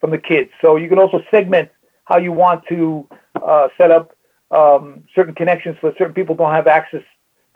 [0.00, 0.50] from the kids.
[0.60, 1.70] So you can also segment
[2.04, 3.06] how you want to
[3.42, 4.16] uh, set up
[4.50, 7.02] um, certain connections so that certain people don't have access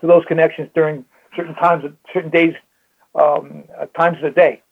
[0.00, 2.54] to those connections during certain times, of, certain days,
[3.14, 4.62] um, uh, times of the day.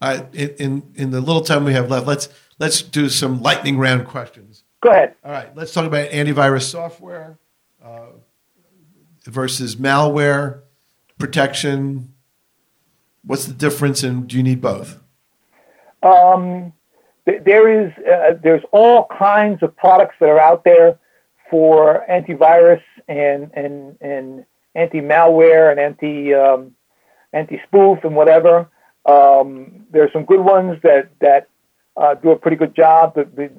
[0.00, 2.28] Uh, in in the little time we have left, let's
[2.60, 4.62] let's do some lightning round questions.
[4.80, 5.14] Go ahead.
[5.24, 7.38] All right, let's talk about antivirus software
[7.82, 8.10] uh,
[9.24, 10.60] versus malware
[11.18, 12.14] protection.
[13.28, 14.98] What's the difference, and do you need both?
[16.02, 16.72] Um,
[17.26, 20.98] there is uh, there's all kinds of products that are out there
[21.50, 26.74] for antivirus and and and anti malware and anti um,
[27.34, 28.70] anti spoof and whatever.
[29.04, 31.50] Um, there's some good ones that that
[31.98, 33.14] uh, do a pretty good job.
[33.14, 33.50] The, the,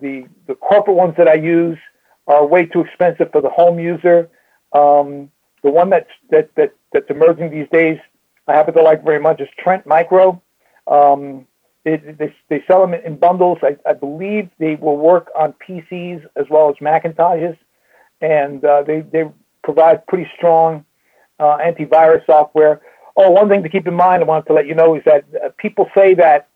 [0.00, 1.76] the the corporate ones that I use
[2.26, 4.30] are way too expensive for the home user.
[4.72, 5.30] Um,
[5.62, 7.98] the one that's that, that that's emerging these days,
[8.50, 10.40] I happen to like very much is Trend Micro.
[10.86, 11.46] Um,
[11.84, 13.58] it, they, they sell them in bundles.
[13.62, 17.56] I, I, believe they will work on PCs as well as Macintoshes,
[18.20, 19.24] and uh, they, they
[19.62, 20.84] provide pretty strong
[21.38, 22.82] uh, antivirus software.
[23.16, 25.24] Oh, one thing to keep in mind, I wanted to let you know is that
[25.34, 26.48] uh, people say that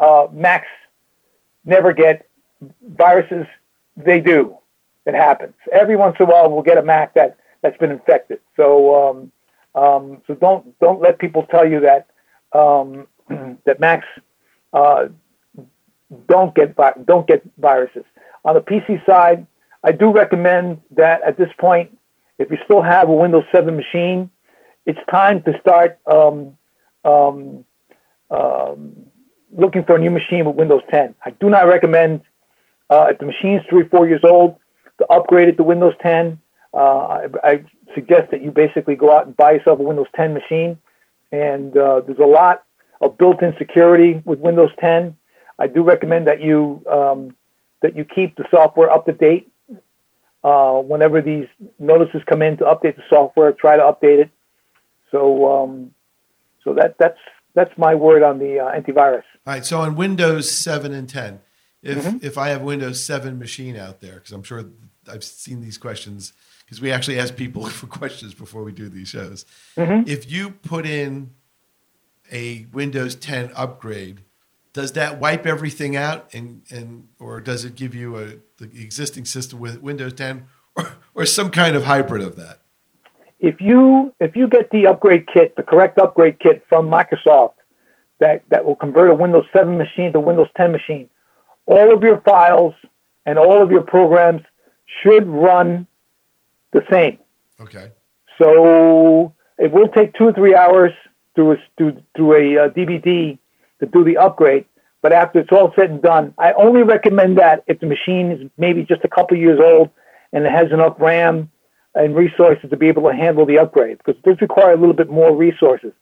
[0.00, 0.68] uh, Macs
[1.64, 2.28] never get
[2.86, 3.46] viruses.
[3.96, 4.56] They do.
[5.04, 5.54] It happens.
[5.70, 8.40] Every once in a while, we'll get a Mac that, that's been infected.
[8.56, 9.32] So, um,
[9.74, 12.06] um, so don't don't let people tell you that
[12.58, 13.06] um,
[13.64, 14.06] that Macs
[14.72, 15.06] uh,
[16.28, 18.04] don't get don't get viruses.
[18.44, 19.46] On the PC side,
[19.84, 21.96] I do recommend that at this point,
[22.38, 24.30] if you still have a Windows 7 machine,
[24.84, 26.56] it's time to start um,
[27.04, 27.64] um,
[28.30, 28.92] um,
[29.56, 31.14] looking for a new machine with Windows 10.
[31.24, 32.22] I do not recommend
[32.90, 34.56] uh, if the machine is three, four years old
[34.98, 36.38] to upgrade it to Windows 10.
[36.74, 40.34] Uh, I, I, suggest that you basically go out and buy yourself a Windows 10
[40.34, 40.78] machine.
[41.30, 42.64] And uh, there's a lot
[43.00, 45.16] of built-in security with Windows 10.
[45.58, 47.36] I do recommend that you um,
[47.82, 49.50] that you keep the software up to date.
[50.44, 51.46] Uh, whenever these
[51.78, 54.30] notices come in to update the software, try to update it.
[55.12, 55.92] So, um,
[56.64, 57.18] so that that's
[57.54, 59.22] that's my word on the uh, antivirus.
[59.46, 59.64] All right.
[59.64, 61.40] So on Windows 7 and 10,
[61.82, 62.16] if mm-hmm.
[62.22, 64.64] if I have Windows 7 machine out there, because I'm sure
[65.10, 66.32] I've seen these questions
[66.72, 69.44] because we actually ask people for questions before we do these shows.
[69.76, 70.08] Mm-hmm.
[70.08, 71.32] If you put in
[72.32, 74.22] a Windows 10 upgrade,
[74.72, 79.26] does that wipe everything out, and and or does it give you a the existing
[79.26, 82.60] system with Windows 10, or, or some kind of hybrid of that?
[83.38, 87.56] If you if you get the upgrade kit, the correct upgrade kit from Microsoft,
[88.18, 91.10] that that will convert a Windows 7 machine to Windows 10 machine,
[91.66, 92.72] all of your files
[93.26, 94.40] and all of your programs
[95.02, 95.86] should run
[96.72, 97.18] the same.
[97.60, 97.90] Okay.
[98.40, 100.92] So it will take two or three hours
[101.34, 103.38] through a, through, through a uh, DVD
[103.80, 104.64] to do the upgrade.
[105.02, 108.50] But after it's all said and done, I only recommend that if the machine is
[108.56, 109.90] maybe just a couple years old
[110.32, 111.50] and it has enough RAM
[111.94, 114.94] and resources to be able to handle the upgrade, because it does require a little
[114.94, 115.92] bit more resources.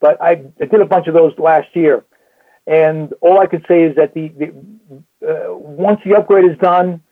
[0.00, 2.04] but I, I did a bunch of those last year.
[2.66, 4.52] And all I can say is that the, the
[5.26, 7.02] uh, once the upgrade is done,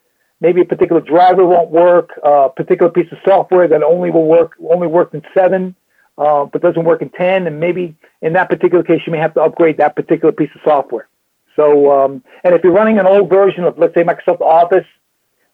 [0.42, 4.26] maybe a particular driver won't work, a uh, particular piece of software that only will
[4.26, 5.74] work only worked in seven,
[6.18, 9.32] uh, but doesn't work in ten, and maybe in that particular case you may have
[9.34, 11.08] to upgrade that particular piece of software.
[11.56, 14.86] So, um, and if you're running an old version of, let's say, Microsoft Office,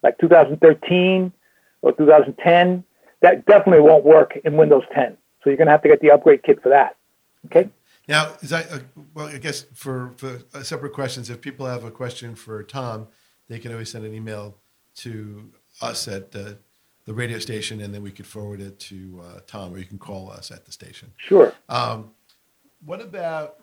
[0.02, 1.32] like 2013
[1.82, 2.84] or 2010,
[3.20, 5.16] that definitely won't work in Windows 10.
[5.42, 6.96] So you're going to have to get the upgrade kit for that.
[7.46, 7.68] Okay.
[8.06, 8.78] Now, is that uh,
[9.12, 9.26] well?
[9.26, 13.08] I guess for for uh, separate questions, if people have a question for Tom,
[13.48, 14.56] they can always send an email
[14.98, 16.58] to us at the,
[17.04, 19.98] the radio station, and then we could forward it to uh, Tom, or you can
[19.98, 21.12] call us at the station.
[21.16, 21.52] Sure.
[21.68, 22.10] Um,
[22.84, 23.56] what about?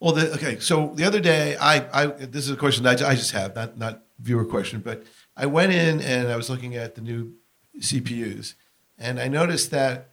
[0.00, 0.58] Well, the, okay.
[0.58, 3.78] So the other day, I, I this is a question I, I just have, not
[3.78, 5.04] not viewer question, but
[5.36, 7.32] I went in and I was looking at the new
[7.80, 8.54] CPUs,
[8.98, 10.10] and I noticed that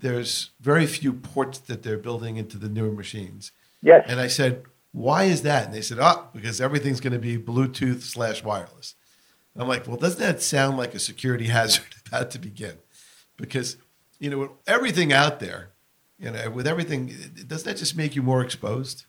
[0.00, 3.52] there's very few ports that they're building into the newer machines.
[3.82, 4.04] Yes.
[4.08, 5.66] And I said, why is that?
[5.66, 8.94] And they said, oh, because everything's going to be Bluetooth slash wireless.
[9.56, 12.76] I'm like, well, doesn't that sound like a security hazard about to begin?
[13.36, 13.76] Because,
[14.18, 15.70] you know, with everything out there,
[16.18, 17.12] you know, with everything,
[17.46, 19.06] doesn't that just make you more exposed?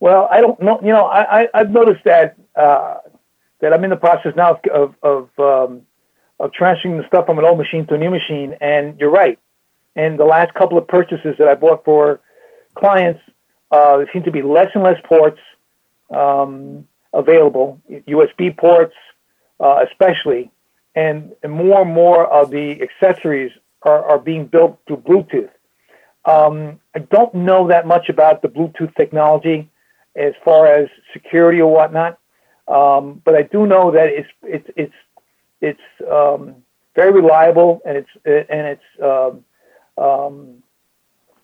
[0.00, 0.80] Well, I don't know.
[0.80, 2.98] You know, I, I, have noticed that uh,
[3.60, 5.82] that I'm in the process now of of um,
[6.40, 8.56] of transferring the stuff from an old machine to a new machine.
[8.60, 9.38] And you're right.
[9.96, 12.20] And the last couple of purchases that I bought for
[12.76, 13.20] clients,
[13.70, 15.40] uh, there seem to be less and less ports
[16.10, 18.94] um, available, USB ports
[19.60, 20.50] uh, especially,
[20.94, 23.52] and, and, more and more of the accessories
[23.82, 25.50] are, are being built through Bluetooth.
[26.24, 29.70] Um, I don't know that much about the Bluetooth technology
[30.16, 32.18] as far as security or whatnot,
[32.66, 34.94] um, but I do know that it's it's it's
[35.60, 36.56] it's um,
[36.94, 39.44] very reliable and it's and it's um,
[39.96, 40.62] um,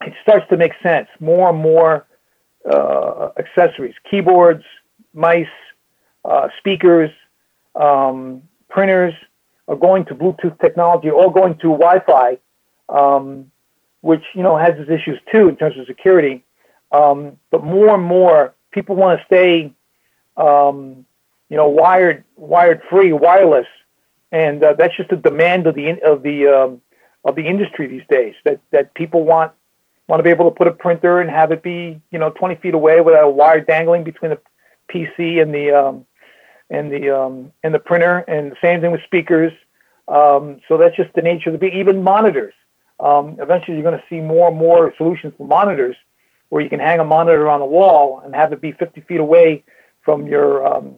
[0.03, 1.09] it starts to make sense.
[1.21, 2.07] More and more
[2.71, 4.65] uh, accessories, keyboards,
[5.13, 5.47] mice,
[6.25, 7.11] uh, speakers,
[7.75, 9.15] um, printers
[9.69, 12.39] are going to Bluetooth technology or going to Wi-Fi,
[12.89, 13.51] um,
[14.01, 16.45] which you know has its issues too in terms of security.
[16.93, 19.73] Um, but more and more people want to stay,
[20.37, 21.05] um,
[21.49, 23.67] you know, wired, wired free, wireless,
[24.31, 26.81] and uh, that's just a demand of the of the um,
[27.25, 28.35] of the industry these days.
[28.45, 29.53] That that people want
[30.07, 32.57] want to be able to put a printer and have it be you know 20
[32.57, 34.39] feet away without a wire dangling between the
[34.93, 36.07] PC and the um,
[36.71, 38.19] and the um, and the printer.
[38.29, 39.53] And the same thing with speakers.
[40.09, 42.55] Um, so that's just the nature of the be even monitors.
[43.01, 45.97] Um, eventually, you're going to see more and more solutions for monitors,
[46.51, 49.21] where you can hang a monitor on the wall and have it be 50 feet
[49.21, 49.65] away
[50.03, 50.97] from your um,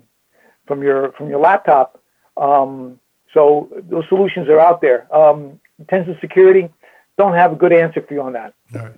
[0.66, 2.00] from your from your laptop.
[2.36, 3.00] Um,
[3.32, 5.14] so those solutions are out there.
[5.14, 6.68] Um, intensive security,
[7.16, 8.54] don't have a good answer for you on that.
[8.74, 8.94] All right.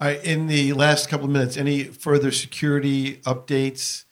[0.00, 0.24] All right.
[0.24, 4.04] In the last couple of minutes, any further security updates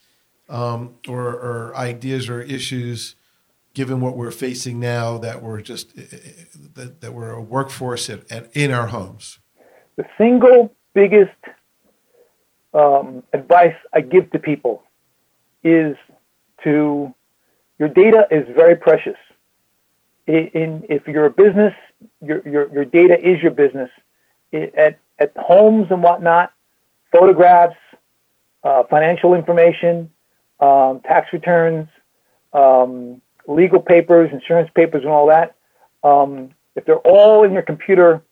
[0.48, 3.16] um, or, or, ideas or issues,
[3.72, 5.94] given what we're facing now, that we're just
[6.74, 9.38] that, that we're a workforce at, at, in our homes?
[9.96, 11.32] The single biggest
[12.72, 14.82] um, advice I give to people
[15.62, 15.96] is
[16.62, 17.14] to
[17.78, 19.16] your data is very precious
[20.26, 21.74] in, if you're a business,
[22.22, 23.90] your, your, your data is your business.
[24.52, 26.52] At, at homes and whatnot,
[27.12, 27.76] photographs,
[28.62, 30.10] uh, financial information,
[30.60, 31.88] um, tax returns,
[32.52, 35.56] um, legal papers, insurance papers, and all that.
[36.02, 38.22] Um, if they're all in your computer,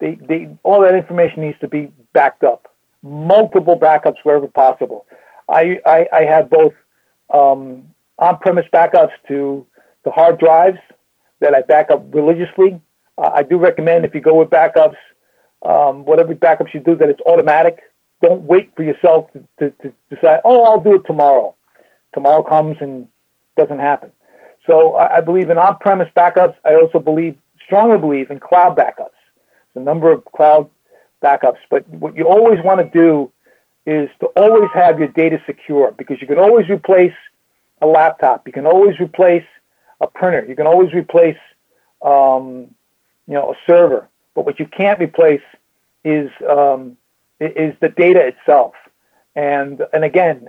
[0.00, 2.72] they, they, all that information needs to be backed up.
[3.02, 5.06] Multiple backups wherever possible.
[5.48, 6.74] I, I, I have both
[7.32, 9.66] um, on-premise backups to
[10.04, 10.78] the hard drives
[11.40, 12.80] that I back up religiously.
[13.18, 14.96] Uh, I do recommend if you go with backups,
[15.64, 17.80] um, whatever backups you do, that it's automatic.
[18.22, 21.54] Don't wait for yourself to, to, to decide, oh, I'll do it tomorrow.
[22.14, 23.08] Tomorrow comes and
[23.56, 24.12] doesn't happen.
[24.66, 26.54] So I, I believe in on-premise backups.
[26.64, 29.10] I also believe, strongly believe in cloud backups.
[29.74, 30.70] A number of cloud
[31.22, 33.30] backups, but what you always want to do
[33.84, 37.12] is to always have your data secure because you can always replace
[37.82, 38.46] a laptop.
[38.46, 39.44] You can always replace
[40.00, 40.44] a printer.
[40.48, 41.36] You can always replace,
[42.02, 42.74] um,
[43.26, 44.08] you know, a server.
[44.34, 45.42] But what you can't replace
[46.04, 46.96] is um,
[47.40, 48.74] is the data itself.
[49.34, 50.48] And and again,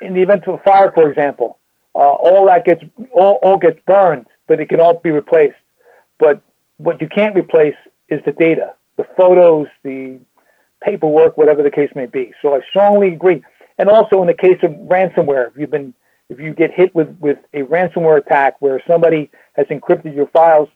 [0.00, 1.58] in the event of a fire, for example,
[1.94, 2.82] uh, all that gets
[3.12, 5.56] all, all gets burned, but it can all be replaced.
[6.18, 6.42] But
[6.78, 7.76] what you can't replace
[8.08, 10.18] is the data, the photos, the
[10.82, 12.32] paperwork, whatever the case may be.
[12.42, 13.42] So I strongly agree.
[13.78, 15.94] And also in the case of ransomware, if you've been
[16.28, 20.68] if you get hit with, with a ransomware attack where somebody has encrypted your files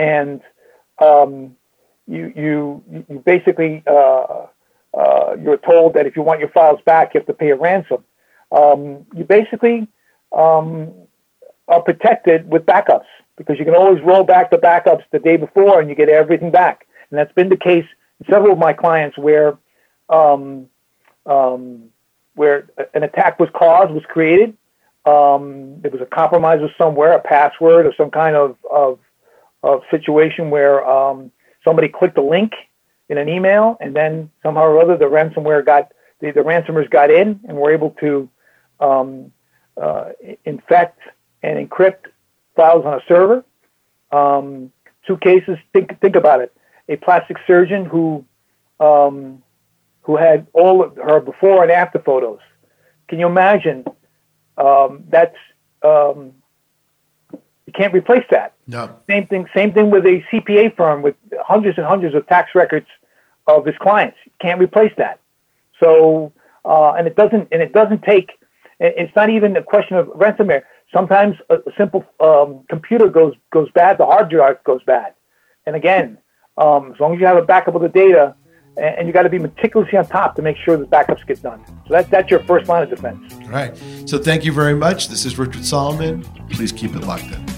[0.00, 0.40] and
[0.98, 1.56] um,
[2.06, 4.46] you you you basically uh,
[4.94, 7.56] uh, you're told that if you want your files back, you have to pay a
[7.56, 8.04] ransom.
[8.50, 9.88] Um, you basically
[10.36, 10.92] um,
[11.68, 15.80] are protected with backups because you can always roll back the backups the day before
[15.80, 16.86] and you get everything back.
[17.10, 17.86] And that's been the case
[18.18, 19.56] in several of my clients where
[20.08, 20.66] um,
[21.26, 21.90] um,
[22.34, 24.56] where an attack was caused, was created.
[25.04, 28.98] Um, there was a compromise of somewhere, a password or some kind of, of,
[29.62, 31.30] of situation where um,
[31.64, 32.52] somebody clicked a link
[33.08, 37.10] in an email and then somehow or other the ransomware got, the, the ransomers got
[37.10, 38.28] in and were able to
[38.78, 39.32] um,
[39.80, 40.10] uh,
[40.44, 41.00] infect
[41.42, 42.06] and encrypt
[42.56, 43.44] files on a server.
[44.12, 44.72] Um,
[45.06, 46.54] two cases, think, think about it.
[46.88, 48.24] A plastic surgeon who
[48.80, 49.42] um,
[50.02, 52.40] who had all of her before and after photos.
[53.08, 53.84] Can you imagine?
[54.56, 55.36] Um, that's
[55.82, 56.32] um,
[57.70, 58.54] you can't replace that.
[58.66, 58.96] No.
[59.08, 59.46] Same thing.
[59.54, 62.86] Same thing with a CPA firm with hundreds and hundreds of tax records
[63.46, 64.16] of his clients.
[64.24, 65.20] You can't replace that.
[65.78, 66.32] So,
[66.64, 67.48] uh, and it doesn't.
[67.52, 68.30] And it doesn't take.
[68.80, 70.62] It's not even a question of ransomware.
[70.92, 73.98] Sometimes a, simple um, computer goes goes bad.
[73.98, 75.14] The hard drive goes bad.
[75.66, 76.18] And again,
[76.58, 78.34] um, as long as you have a backup of the data,
[78.76, 81.64] and you got to be meticulously on top to make sure the backups get done.
[81.86, 83.32] So that's that's your first line of defense.
[83.44, 83.76] All right.
[84.06, 85.08] So thank you very much.
[85.08, 86.22] This is Richard Solomon.
[86.50, 87.49] Please keep it locked in.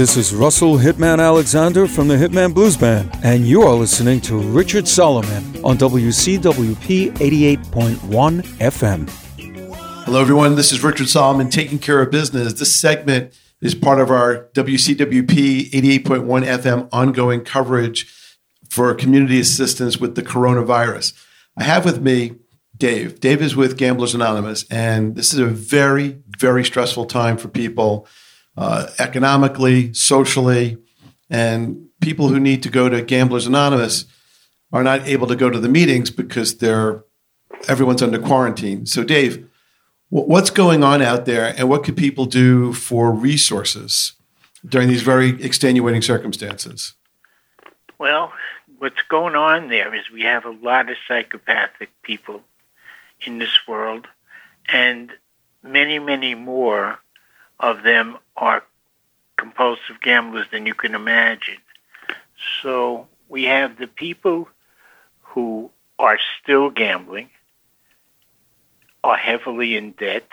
[0.00, 4.38] This is Russell Hitman Alexander from the Hitman Blues Band, and you are listening to
[4.38, 9.10] Richard Solomon on WCWP 88.1 FM.
[10.06, 10.54] Hello, everyone.
[10.54, 12.54] This is Richard Solomon taking care of business.
[12.54, 18.06] This segment is part of our WCWP 88.1 FM ongoing coverage
[18.70, 21.12] for community assistance with the coronavirus.
[21.58, 22.36] I have with me
[22.80, 23.20] Dave.
[23.20, 28.08] Dave is with Gamblers Anonymous, and this is a very, very stressful time for people
[28.56, 30.76] uh, economically, socially,
[31.30, 34.06] and people who need to go to Gamblers Anonymous
[34.72, 37.04] are not able to go to the meetings because they're
[37.68, 38.86] everyone's under quarantine.
[38.86, 39.46] So, Dave,
[40.12, 44.14] What's going on out there, and what could people do for resources
[44.66, 46.94] during these very extenuating circumstances?
[47.96, 48.32] Well,
[48.78, 52.42] what's going on there is we have a lot of psychopathic people
[53.26, 54.06] in this world,
[54.68, 55.10] and
[55.62, 56.98] many, many more
[57.58, 58.62] of them are
[59.36, 61.58] compulsive gamblers than you can imagine.
[62.62, 64.48] So we have the people
[65.22, 67.30] who are still gambling
[69.02, 70.30] are heavily in debt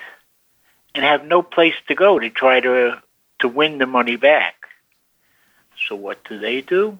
[0.95, 3.01] and have no place to go to try to
[3.39, 4.55] to win the money back.
[5.87, 6.97] So what do they do?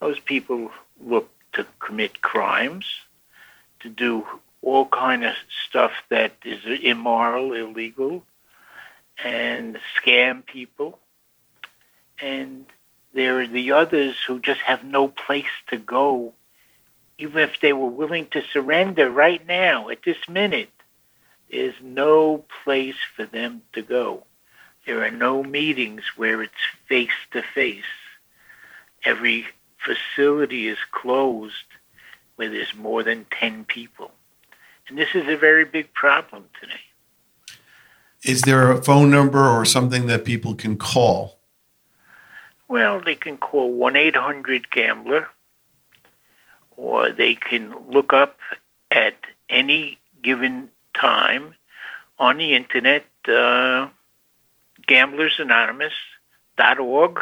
[0.00, 0.70] Those people
[1.04, 2.86] look to commit crimes,
[3.80, 4.24] to do
[4.64, 5.34] all kind of
[5.68, 8.24] stuff that is immoral, illegal,
[9.24, 10.98] and scam people.
[12.20, 12.66] And
[13.14, 16.34] there are the others who just have no place to go,
[17.18, 20.70] even if they were willing to surrender right now, at this minute
[21.50, 24.24] There's no place for them to go.
[24.86, 26.54] There are no meetings where it's
[26.88, 27.84] face to face.
[29.04, 29.46] Every
[29.78, 31.54] facility is closed
[32.36, 34.12] where there's more than 10 people.
[34.88, 36.80] And this is a very big problem today.
[38.22, 41.38] Is there a phone number or something that people can call?
[42.68, 45.28] Well, they can call 1 800 Gambler,
[46.76, 48.38] or they can look up
[48.90, 49.16] at
[49.48, 51.54] any given time
[52.18, 53.88] on the internet, uh,
[54.88, 57.20] gamblersanonymous.org,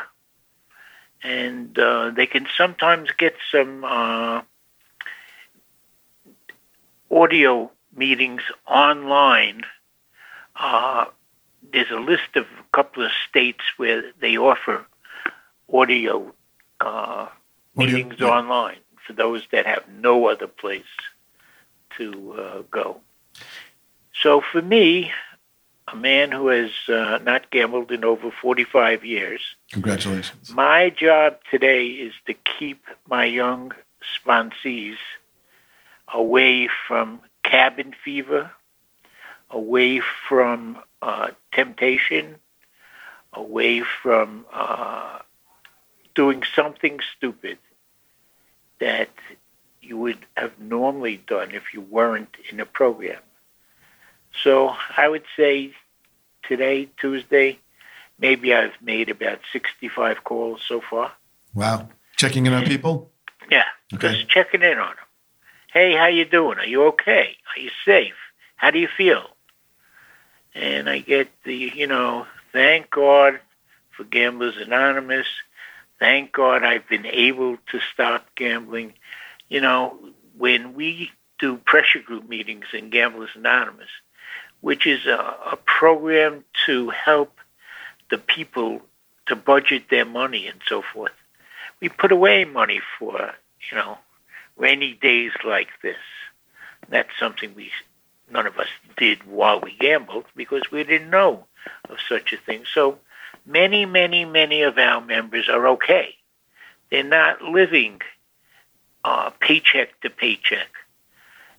[1.23, 4.43] and uh, they can sometimes get some uh,
[7.13, 9.63] audio meetings online.
[10.57, 11.07] Uh,
[11.73, 14.87] there's a list of a couple of states where they offer
[15.73, 16.33] audio,
[16.81, 17.29] uh,
[17.77, 18.27] meetings yeah.
[18.27, 20.83] online for those that have no other place
[21.99, 23.01] to uh, go.
[24.21, 25.13] So for me,
[25.89, 29.41] a man who has uh, not gambled in over 45 years.
[29.73, 30.53] Congratulations.
[30.55, 33.73] My job today is to keep my young
[34.17, 34.97] sponsees
[36.13, 38.51] away from cabin fever,
[39.51, 42.37] away from uh, temptation,
[43.33, 45.19] away from uh,
[46.15, 47.59] doing something stupid
[48.79, 49.11] that
[49.81, 53.21] you would have normally done if you weren't in a program.
[54.43, 55.73] So I would say
[56.43, 57.59] today, Tuesday,
[58.19, 61.13] maybe I've made about 65 calls so far.
[61.55, 61.89] Wow.
[62.17, 63.11] Checking in on people?
[63.51, 64.13] Yeah, okay.
[64.13, 65.07] just checking in on them.
[65.73, 66.59] Hey, how you doing?
[66.59, 67.37] Are you okay?
[67.57, 68.15] Are you safe?
[68.57, 69.25] How do you feel?
[70.55, 73.41] And I get the, you know, thank God
[73.97, 75.27] for Gamblers Anonymous.
[75.99, 78.93] Thank God I've been able to stop gambling.
[79.49, 79.99] You know,
[80.37, 83.89] when we do pressure group meetings in Gamblers Anonymous,
[84.61, 87.39] which is a, a program to help
[88.11, 88.83] the people
[89.27, 91.13] to budget their money and so forth.
[91.81, 93.33] We put away money for,
[93.71, 93.97] you know,
[94.57, 95.97] rainy days like this.
[96.89, 97.71] That's something we
[98.31, 101.47] none of us did while we gambled because we didn't know
[101.89, 102.65] of such a thing.
[102.73, 102.99] So
[103.45, 106.15] many, many, many of our members are okay.
[106.91, 108.01] They're not living
[109.05, 110.69] uh, paycheck to paycheck.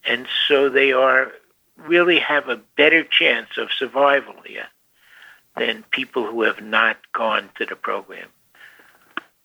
[0.06, 1.32] And so they are
[1.78, 4.68] really have a better chance of survival here
[5.58, 8.30] than people who have not gone to the program.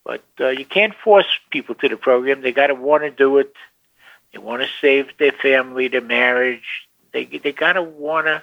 [0.08, 2.40] But uh, you can't force people to the program.
[2.40, 3.52] They got to want to do it.
[4.32, 6.88] They want to save their family, their marriage.
[7.12, 8.42] They they got to want to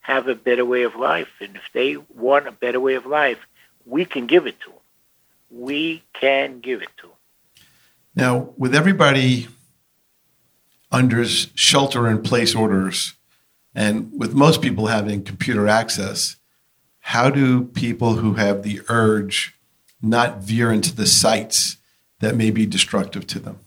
[0.00, 1.30] have a better way of life.
[1.40, 3.38] And if they want a better way of life,
[3.86, 4.78] we can give it to them.
[5.50, 7.16] We can give it to them.
[8.14, 9.48] Now, with everybody
[10.92, 13.14] under shelter in place orders,
[13.74, 16.36] and with most people having computer access,
[17.00, 19.55] how do people who have the urge
[20.06, 21.76] not veer into the sites
[22.20, 23.60] that may be destructive to them?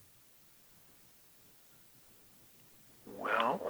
[3.06, 3.62] Well,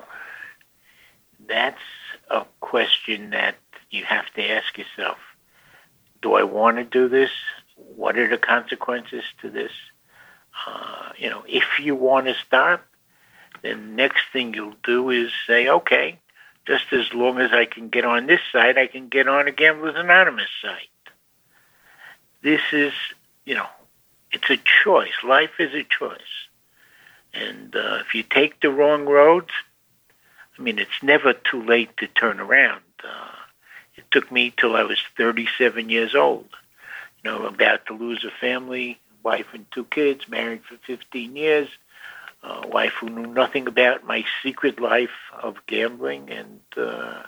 [1.47, 1.81] that's
[2.29, 3.55] a question that
[3.89, 5.17] you have to ask yourself.
[6.21, 7.31] Do I want to do this?
[7.75, 9.71] What are the consequences to this?
[10.67, 12.81] Uh, you know, if you want to start,
[13.61, 16.19] then next thing you'll do is say, okay,
[16.65, 19.51] just as long as I can get on this site, I can get on a
[19.51, 20.89] Gamblers Anonymous site.
[22.41, 22.93] This is,
[23.45, 23.67] you know,
[24.31, 25.13] it's a choice.
[25.23, 26.19] Life is a choice.
[27.33, 29.51] And uh, if you take the wrong roads,
[30.57, 32.81] I mean, it's never too late to turn around.
[33.03, 33.35] Uh,
[33.95, 36.47] it took me till I was 37 years old.
[37.23, 41.69] You know, about to lose a family, wife and two kids, married for 15 years
[42.43, 47.23] a wife who knew nothing about my secret life of gambling, and uh,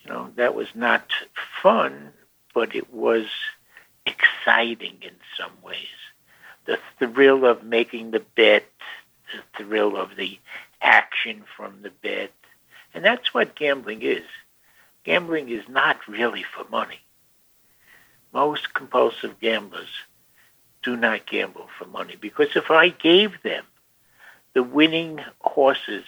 [0.00, 1.10] you know that was not
[1.62, 2.12] fun,
[2.54, 3.26] but it was
[4.44, 5.76] exciting in some ways.
[6.66, 8.64] The thrill of making the bet,
[9.32, 10.38] the thrill of the
[10.80, 12.32] action from the bet,
[12.92, 14.24] and that's what gambling is.
[15.04, 17.00] Gambling is not really for money.
[18.32, 19.88] Most compulsive gamblers
[20.82, 23.64] do not gamble for money because if I gave them
[24.54, 26.04] the winning horses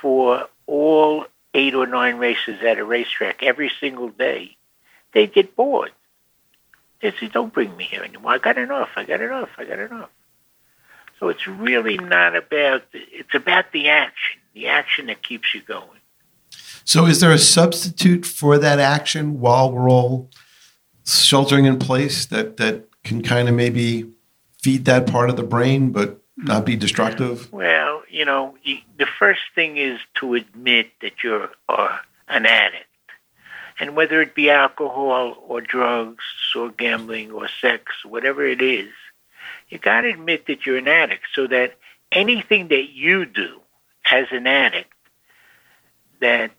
[0.00, 4.56] for all eight or nine races at a racetrack every single day,
[5.12, 5.92] they'd get bored.
[7.00, 8.32] They say, don't bring me here anymore.
[8.32, 8.90] I got enough.
[8.96, 9.50] I got enough.
[9.56, 10.10] I got enough.
[11.20, 16.00] So it's really not about, it's about the action, the action that keeps you going.
[16.84, 20.30] So is there a substitute for that action while we're all
[21.04, 24.10] sheltering in place that, that can kind of maybe
[24.62, 27.52] feed that part of the brain, but not be destructive?
[27.52, 32.84] Well, you know, the first thing is to admit that you're uh, an addict.
[33.80, 36.24] And whether it be alcohol or drugs
[36.56, 38.88] or gambling or sex, whatever it is,
[39.68, 41.76] you got to admit that you're an addict so that
[42.10, 43.60] anything that you do
[44.10, 44.92] as an addict
[46.20, 46.50] that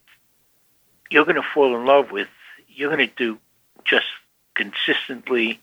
[1.10, 2.28] you're going to fall in love with,
[2.68, 3.38] you're going to do
[3.84, 4.06] just
[4.54, 5.60] consistently.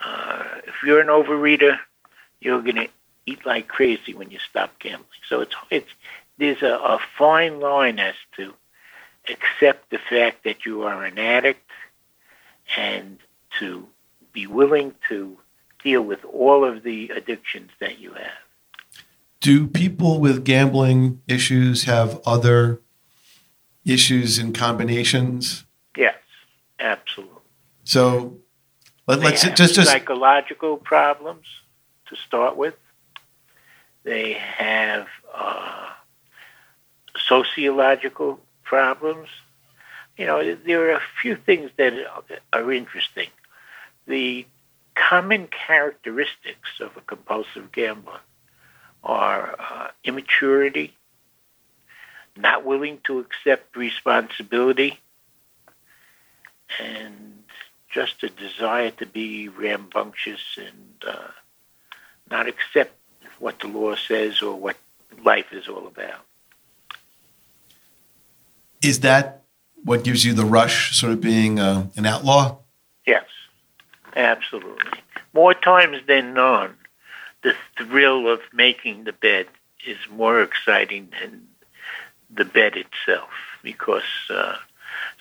[0.00, 1.78] Uh, if you're an overeater,
[2.40, 2.88] you're going to
[3.24, 5.06] eat like crazy when you stop gambling.
[5.28, 5.90] So it's it's
[6.38, 8.52] there's a, a fine line as to
[9.28, 11.70] accept the fact that you are an addict
[12.76, 13.18] and
[13.58, 13.86] to
[14.32, 15.38] be willing to
[15.82, 18.30] deal with all of the addictions that you have.
[19.40, 22.80] Do people with gambling issues have other
[23.84, 25.64] issues and combinations?
[25.96, 26.16] Yes,
[26.78, 27.40] absolutely.
[27.84, 28.38] So
[29.06, 31.46] let, us just just psychological problems
[32.06, 32.76] to start with.
[34.04, 35.90] They have uh,
[37.26, 38.40] sociological
[38.72, 39.28] problems.
[40.16, 41.92] You know, there are a few things that
[42.54, 43.28] are interesting.
[44.06, 44.46] The
[44.94, 48.20] common characteristics of a compulsive gambler
[49.04, 50.94] are uh, immaturity,
[52.34, 54.98] not willing to accept responsibility,
[56.80, 57.42] and
[57.90, 61.28] just a desire to be rambunctious and uh,
[62.30, 62.94] not accept
[63.38, 64.78] what the law says or what
[65.22, 66.24] life is all about.
[68.82, 69.44] Is that
[69.84, 72.58] what gives you the rush, sort of being uh, an outlaw?
[73.06, 73.24] Yes,
[74.14, 75.00] absolutely.
[75.32, 76.76] More times than none,
[77.42, 79.46] the thrill of making the bet
[79.86, 81.48] is more exciting than
[82.30, 83.30] the bet itself
[83.62, 84.56] because uh,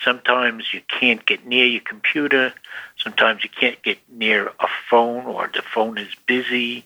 [0.04, 2.54] sometimes you can't get near your computer,
[2.98, 6.86] sometimes you can't get near a phone or the phone is busy,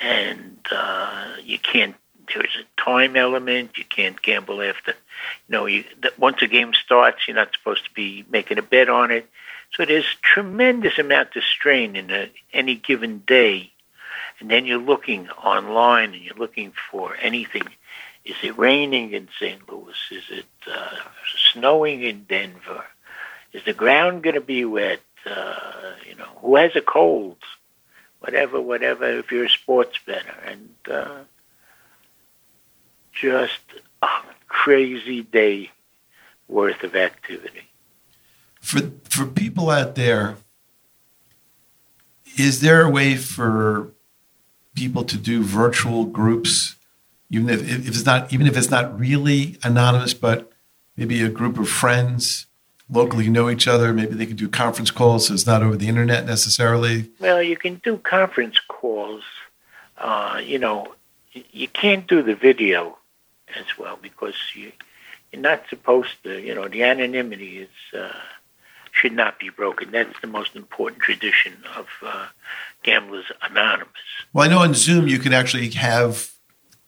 [0.00, 1.94] and uh, you can't.
[2.34, 3.76] There's a time element.
[3.76, 4.92] You can't gamble after.
[5.48, 5.84] You know, you,
[6.18, 9.28] once a game starts, you're not supposed to be making a bet on it.
[9.74, 13.72] So there's tremendous amount of strain in a, any given day.
[14.40, 17.68] And then you're looking online and you're looking for anything.
[18.24, 19.68] Is it raining in St.
[19.70, 19.96] Louis?
[20.10, 20.96] Is it uh,
[21.52, 22.84] snowing in Denver?
[23.52, 25.00] Is the ground going to be wet?
[25.26, 27.38] Uh, you know, who has a cold?
[28.20, 30.34] Whatever, whatever, if you're a sports bettor.
[30.44, 31.18] And uh,
[33.20, 33.60] just
[34.02, 34.08] a
[34.48, 35.70] crazy day
[36.48, 37.68] worth of activity
[38.68, 40.36] for for people out there,
[42.36, 43.92] is there a way for
[44.74, 46.76] people to do virtual groups,
[47.30, 50.52] even if, if it's not even if it's not really anonymous, but
[50.96, 52.46] maybe a group of friends
[52.90, 53.94] locally know each other.
[53.94, 57.10] Maybe they can do conference calls, so it's not over the internet necessarily.
[57.18, 59.24] Well, you can do conference calls.
[59.96, 60.94] Uh, you know,
[61.32, 62.97] you can't do the video
[63.56, 64.72] as well because you
[65.32, 66.40] you're not supposed to.
[66.40, 67.98] You know, the anonymity is.
[67.98, 68.12] Uh,
[68.90, 69.90] should not be broken.
[69.92, 72.26] That's the most important tradition of uh,
[72.82, 73.92] Gamblers Anonymous.
[74.32, 76.32] Well, I know on Zoom you can actually have,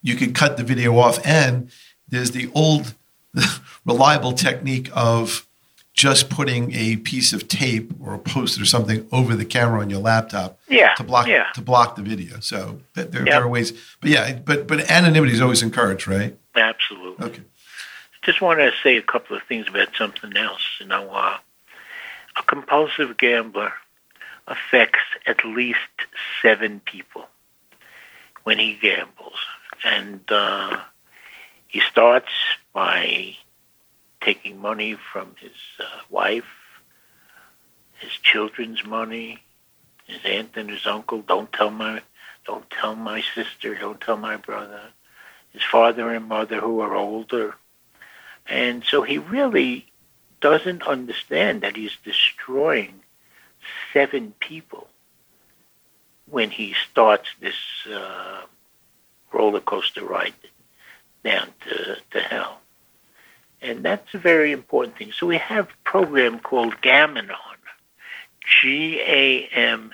[0.01, 1.71] you can cut the video off, and
[2.09, 2.95] there's the old
[3.85, 5.47] reliable technique of
[5.93, 9.89] just putting a piece of tape or a post or something over the camera on
[9.89, 11.47] your laptop yeah, to block yeah.
[11.53, 12.39] to block the video.
[12.39, 13.11] So there, yep.
[13.11, 16.37] there, are ways, but yeah, but but anonymity is always encouraged, right?
[16.55, 17.25] Absolutely.
[17.25, 17.43] Okay.
[18.23, 20.61] Just wanted to say a couple of things about something else.
[20.79, 21.37] You know, uh,
[22.37, 23.73] a compulsive gambler
[24.47, 25.79] affects at least
[26.41, 27.25] seven people
[28.43, 29.39] when he gambles.
[29.83, 30.79] And uh,
[31.67, 32.31] he starts
[32.73, 33.35] by
[34.21, 36.45] taking money from his uh, wife,
[37.99, 39.39] his children's money,
[40.05, 41.21] his aunt and his uncle.
[41.21, 42.01] Don't tell my,
[42.45, 43.75] don't tell my sister.
[43.75, 44.81] Don't tell my brother.
[45.53, 47.55] His father and mother who are older,
[48.47, 49.85] and so he really
[50.39, 53.01] doesn't understand that he's destroying
[53.93, 54.87] seven people
[56.29, 57.55] when he starts this
[57.93, 58.41] uh,
[59.31, 60.33] roller coaster ride
[61.23, 62.59] down to, to hell.
[63.61, 65.11] And that's a very important thing.
[65.11, 67.35] So we have a program called Gamanon,
[68.61, 69.91] G-A-M-A-N-O-N,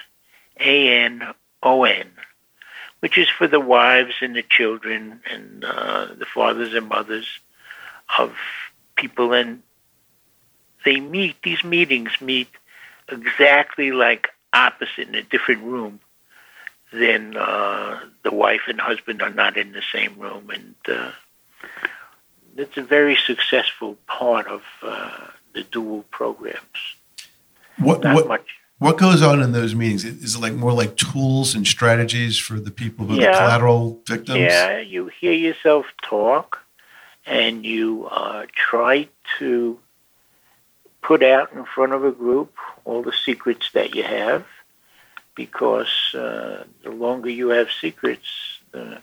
[2.99, 7.27] which is for the wives and the children and uh, the fathers and mothers
[8.17, 8.33] of
[8.95, 9.61] people And
[10.83, 12.49] they meet, these meetings meet
[13.09, 15.99] exactly like opposite in a different room,
[16.91, 20.49] then uh, the wife and husband are not in the same room.
[20.49, 21.11] And uh,
[22.55, 26.61] it's a very successful part of uh, the dual programs.
[27.77, 28.47] What, not what, much.
[28.79, 30.05] What goes on in those meetings?
[30.05, 33.31] Is it like more like tools and strategies for the people who are Yeah.
[33.31, 34.39] the collateral victims?
[34.39, 36.59] Yeah, you hear yourself talk,
[37.25, 39.09] and you uh, try
[39.39, 39.79] to
[41.01, 42.53] put out in front of a group
[42.85, 44.45] all the secrets that you have,
[45.35, 48.27] because uh, the longer you have secrets,
[48.71, 49.01] the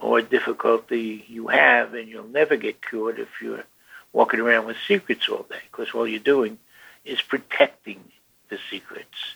[0.00, 3.64] more difficulty you have, and you'll never get cured if you're
[4.12, 6.58] walking around with secrets all day, because all you're doing
[7.04, 8.00] is protecting
[8.48, 9.34] the secrets.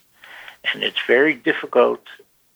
[0.73, 2.03] And it's very difficult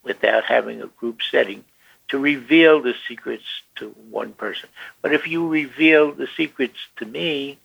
[0.03, 1.63] without having a group setting
[2.09, 3.43] to reveal the secrets
[3.75, 4.69] to one person.
[5.01, 7.59] But if you reveal the secrets to me,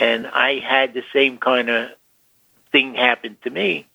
[0.00, 1.90] and I had the same kind of
[2.72, 3.86] thing happen to me,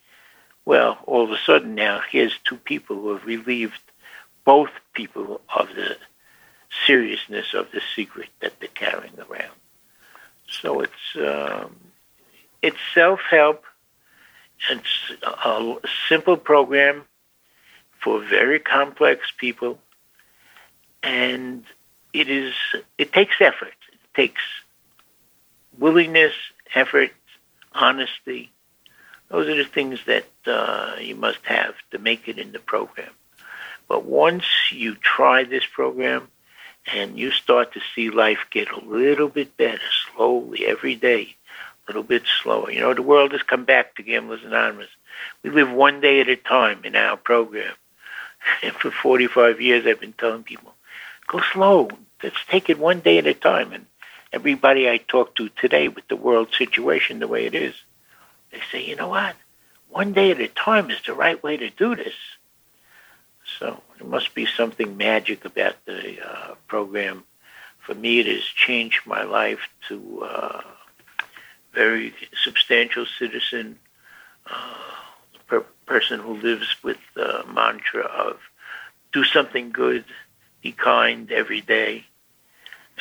[0.66, 3.80] well, all of a sudden now here's two people who have relieved
[4.44, 5.98] both people of the
[6.86, 9.56] seriousness of the secret that they're carrying around.
[10.48, 11.76] So it's um,
[12.62, 13.64] it's self help.
[14.70, 15.76] It's a
[16.08, 17.04] simple program
[18.00, 19.80] for very complex people,
[21.04, 21.64] and
[22.14, 22.54] it is
[22.98, 23.74] it takes effort.
[23.92, 24.42] It takes
[25.78, 26.34] willingness,
[26.76, 27.12] effort,
[27.74, 28.52] honesty.
[29.30, 33.12] Those are the things that uh, you must have to make it in the program.
[33.88, 36.28] But once you try this program
[36.94, 39.80] and you start to see life get a little bit better
[40.14, 41.36] slowly every day,
[41.88, 42.72] little bit slower.
[42.72, 44.90] You know, the world has come back to Gamblers Anonymous.
[45.44, 47.74] We live one day at a time in our program.
[48.64, 50.74] And for 45 years, I've been telling people,
[51.28, 51.90] go slow.
[52.24, 53.72] Let's take it one day at a time.
[53.72, 53.86] And
[54.34, 57.76] everybody I talk to today with the world situation the way it is,
[58.52, 59.36] they say, you know what?
[59.90, 62.16] One day at a time is the right way to do this.
[63.60, 67.24] So there must be something magic about the uh, program.
[67.80, 69.60] For me, it has changed my life
[69.90, 70.62] to uh,
[71.74, 72.14] very
[72.44, 73.80] substantial citizen,
[74.46, 74.76] uh,
[75.48, 78.38] per- person who lives with the mantra of
[79.12, 80.06] do something good,
[80.62, 82.06] be kind every day.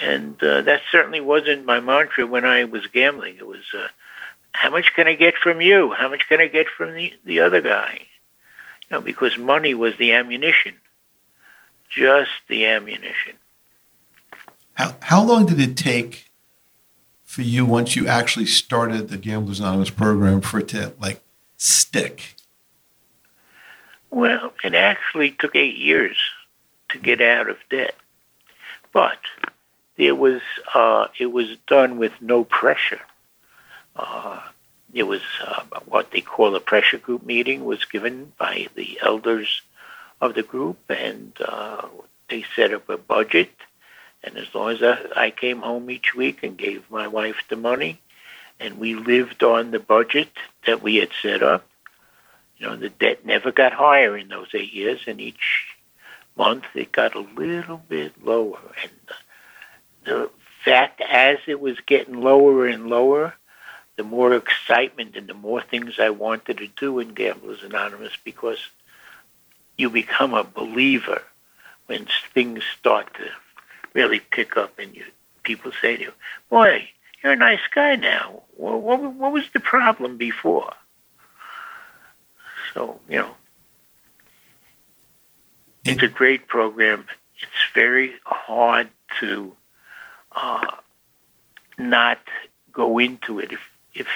[0.01, 3.37] And uh, that certainly wasn't my mantra when I was gambling.
[3.37, 3.89] It was, uh,
[4.53, 5.93] how much can I get from you?
[5.93, 8.01] How much can I get from the, the other guy?
[8.89, 10.75] You know, because money was the ammunition,
[11.89, 13.35] just the ammunition.
[14.75, 16.30] How, how long did it take
[17.31, 21.23] for you once you actually started the Gamblers Anonymous program for it to like
[21.57, 22.35] stick?
[24.11, 26.17] Well, it actually took eight years
[26.89, 27.95] to get out of debt,
[28.93, 29.21] but
[29.97, 30.41] it was
[30.75, 33.03] uh, it was done with no pressure.
[33.95, 34.41] Uh,
[34.93, 39.63] it was uh, what they call a pressure group meeting was given by the elders
[40.21, 41.87] of the group, and uh,
[42.29, 43.53] they set up a budget.
[44.23, 44.83] And as long as
[45.17, 48.01] I, came home each week and gave my wife the money,
[48.59, 50.29] and we lived on the budget
[50.67, 51.67] that we had set up,
[52.59, 55.69] you know, the debt never got higher in those eight years, and each
[56.37, 58.61] month it got a little bit lower.
[58.83, 58.93] And
[60.05, 60.31] the
[60.65, 63.35] fact, as it was getting lower and lower,
[63.97, 68.59] the more excitement and the more things I wanted to do in Gamblers Anonymous because
[69.77, 71.23] you become a believer
[71.87, 73.31] when things start to
[73.95, 75.05] really pick up and you
[75.43, 76.13] people say to you,
[76.49, 76.89] "Boy,
[77.23, 78.43] you're a nice guy now.
[78.57, 80.73] What, what, what was the problem before?"
[82.75, 83.35] So you know,
[85.85, 87.07] it's a great program.
[87.41, 88.89] It's very hard
[89.21, 89.57] to
[90.33, 90.67] uh,
[91.79, 92.19] not
[92.73, 93.61] go into it if
[93.95, 94.09] if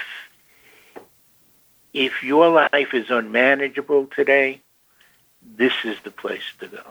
[1.93, 4.61] if your life is unmanageable today,
[5.41, 6.83] this is the place to go.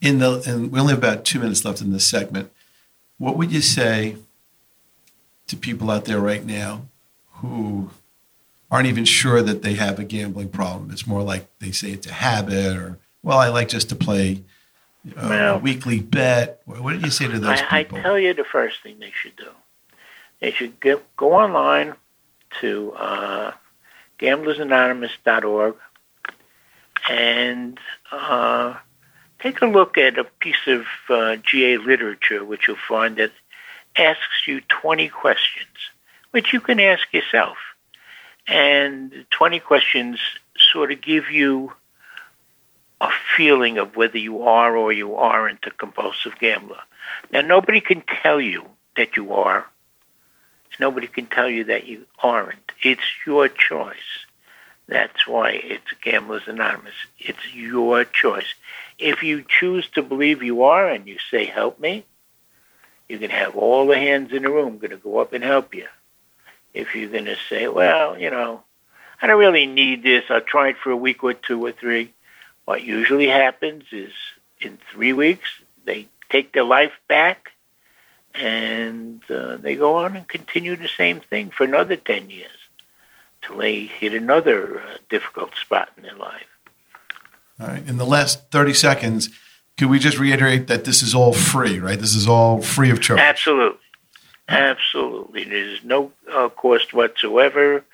[0.00, 2.50] In the and we only have about two minutes left in this segment.
[3.18, 4.16] What would you say
[5.46, 6.82] to people out there right now
[7.34, 7.90] who
[8.70, 10.90] aren't even sure that they have a gambling problem?
[10.90, 14.42] It's more like they say it's a habit, or well, I like just to play
[15.16, 16.62] uh, Well- a weekly bet.
[16.64, 19.36] What do you say to those I, I tell you the first thing they should
[19.36, 19.48] do.
[20.40, 21.94] They should go, go online
[22.60, 23.52] to uh,
[24.18, 25.76] gamblersanonymous.org
[27.08, 27.78] and
[28.10, 28.76] uh,
[29.42, 33.32] take a look at a piece of uh, GA literature, which you'll find that
[33.96, 35.68] asks you 20 questions,
[36.30, 37.56] which you can ask yourself.
[38.46, 40.18] And 20 questions
[40.72, 41.72] sort of give you
[43.00, 46.80] a feeling of whether you are or you aren't a compulsive gambler.
[47.32, 48.66] Now, nobody can tell you
[48.96, 49.66] that you are.
[50.78, 52.72] Nobody can tell you that you aren't.
[52.82, 54.26] It's your choice.
[54.86, 56.94] That's why it's Gamblers Anonymous.
[57.18, 58.54] It's your choice.
[59.00, 62.04] If you choose to believe you are and you say, help me,
[63.08, 65.74] you can have all the hands in the room going to go up and help
[65.74, 65.86] you.
[66.72, 68.62] If you're going to say, well, you know,
[69.20, 70.24] I don't really need this.
[70.30, 72.12] I'll try it for a week or two or three.
[72.64, 74.12] What usually happens is
[74.60, 75.48] in three weeks,
[75.84, 77.52] they take their life back
[78.34, 82.50] and uh, they go on and continue the same thing for another 10 years
[83.42, 86.46] till they hit another uh, difficult spot in their life.
[87.60, 87.86] All right.
[87.86, 89.28] In the last 30 seconds,
[89.76, 91.98] could we just reiterate that this is all free, right?
[91.98, 93.20] This is all free of charge.
[93.20, 93.78] Absolutely.
[94.48, 95.44] Absolutely.
[95.44, 97.84] There's no uh, cost whatsoever.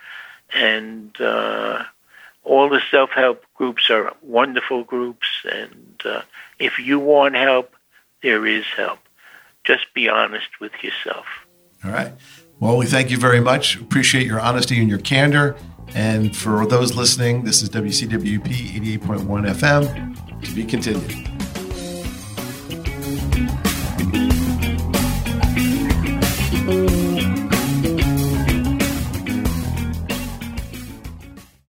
[0.55, 1.85] And uh,
[2.45, 5.27] all the self help groups are wonderful groups.
[5.51, 6.23] And uh,
[6.59, 7.75] if you want help,
[8.23, 9.01] there is help.
[9.65, 11.27] Just be honest with yourself.
[11.85, 12.13] All right.
[12.59, 13.79] Well, we thank you very much.
[13.79, 15.57] Appreciate your honesty and your candor.
[15.97, 20.43] And for those listening, this is WCWP 88.1 FM.
[20.45, 21.36] To be continued.